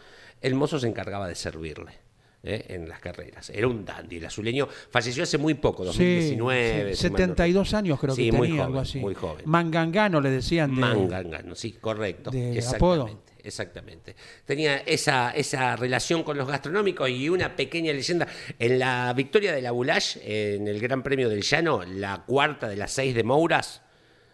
[0.41, 1.91] el mozo se encargaba de servirle.
[2.43, 2.65] ¿Eh?
[2.69, 3.49] en las carreras.
[3.49, 4.17] Era un dandy.
[4.17, 6.95] El azuleño falleció hace muy poco, 2019.
[6.95, 8.99] Sí, si mal no 72 años creo Sí, que muy tenía, joven, algo así.
[8.99, 9.43] muy joven.
[9.45, 10.73] Mangangano le decían.
[10.73, 12.31] de- Mangangano, sí, correcto.
[12.31, 13.27] de exactamente, apodo.
[13.43, 14.15] Exactamente.
[14.45, 18.27] Tenía esa, esa relación con los gastronómicos y una pequeña leyenda.
[18.59, 22.75] En la victoria de la Boulash, en el Gran Premio del Llano, la cuarta de
[22.75, 23.81] las seis de Mouras,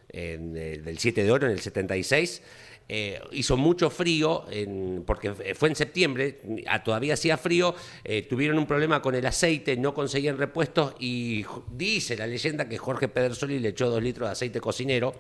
[0.10, 2.42] en el- del 7 de oro en el 76.
[2.90, 6.40] Eh, hizo mucho frío, en- porque fue en septiembre,
[6.84, 7.74] todavía hacía frío,
[8.04, 12.78] eh, tuvieron un problema con el aceite, no conseguían repuestos y dice la leyenda que
[12.78, 15.16] Jorge Pedersoli le echó dos litros de aceite cocinero,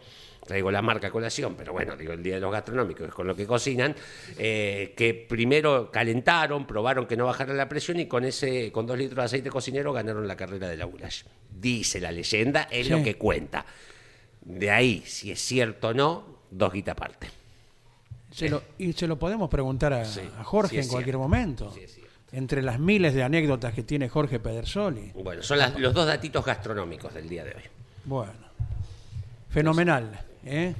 [0.45, 3.33] traigo la marca colación, pero bueno, digo, el día de los gastronómicos es con lo
[3.35, 3.95] que cocinan,
[4.37, 8.97] eh, que primero calentaron, probaron que no bajara la presión y con ese con dos
[8.97, 11.23] litros de aceite cocinero ganaron la carrera de la Goulash.
[11.49, 12.91] Dice la leyenda, es Sí.
[12.91, 13.65] lo que cuenta.
[14.41, 17.27] De ahí, si es cierto o no, dos guitas aparte.
[18.33, 21.13] Se lo- y se lo podemos preguntar a, Sí, a Jorge sí es en cualquier
[21.15, 21.19] cierto.
[21.29, 21.71] momento.
[21.73, 21.99] Sí es.
[22.31, 25.11] Entre las miles de anécdotas que tiene Jorge Pedersoli.
[25.13, 27.61] Bueno, son las- los dos datitos gastronómicos del día de hoy.
[28.05, 28.33] Bueno.
[29.49, 30.19] Fenomenal.
[30.45, 30.73] ¿eh?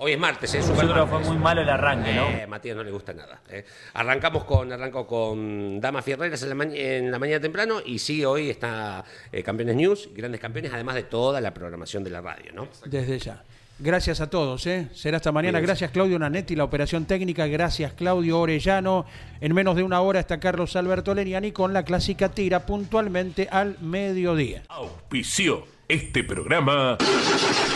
[0.00, 0.60] Hoy es martes, ¿eh?
[0.76, 2.28] Creo que fue muy malo el arranque, ¿no?
[2.28, 3.40] Eh, Matías no le gusta nada.
[3.50, 3.64] ¿eh?
[3.94, 8.48] Arrancamos con, arranco con Damas Fierreras en la, en la mañana temprano y sí, hoy
[8.50, 12.68] está eh, Campeones News, grandes campeones, además de toda la programación de la radio, ¿no?
[12.86, 13.42] Desde ya.
[13.80, 14.66] Gracias a todos.
[14.66, 14.88] ¿eh?
[14.92, 15.60] Será esta mañana.
[15.60, 17.46] Gracias Claudio Nanetti, la operación técnica.
[17.46, 19.06] Gracias Claudio Orellano.
[19.40, 23.78] En menos de una hora está Carlos Alberto Leniani con la clásica tira puntualmente al
[23.80, 24.62] mediodía.
[24.68, 26.98] Auspició este programa.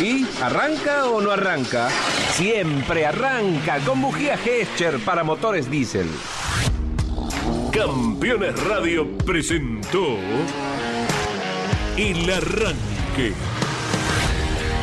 [0.00, 1.88] ¿Y arranca o no arranca?
[2.32, 6.08] Siempre arranca con bujía Gescher para motores diésel.
[7.72, 10.18] Campeones Radio presentó
[11.96, 13.32] El Arranque.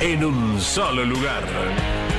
[0.00, 2.09] en un solo lugar.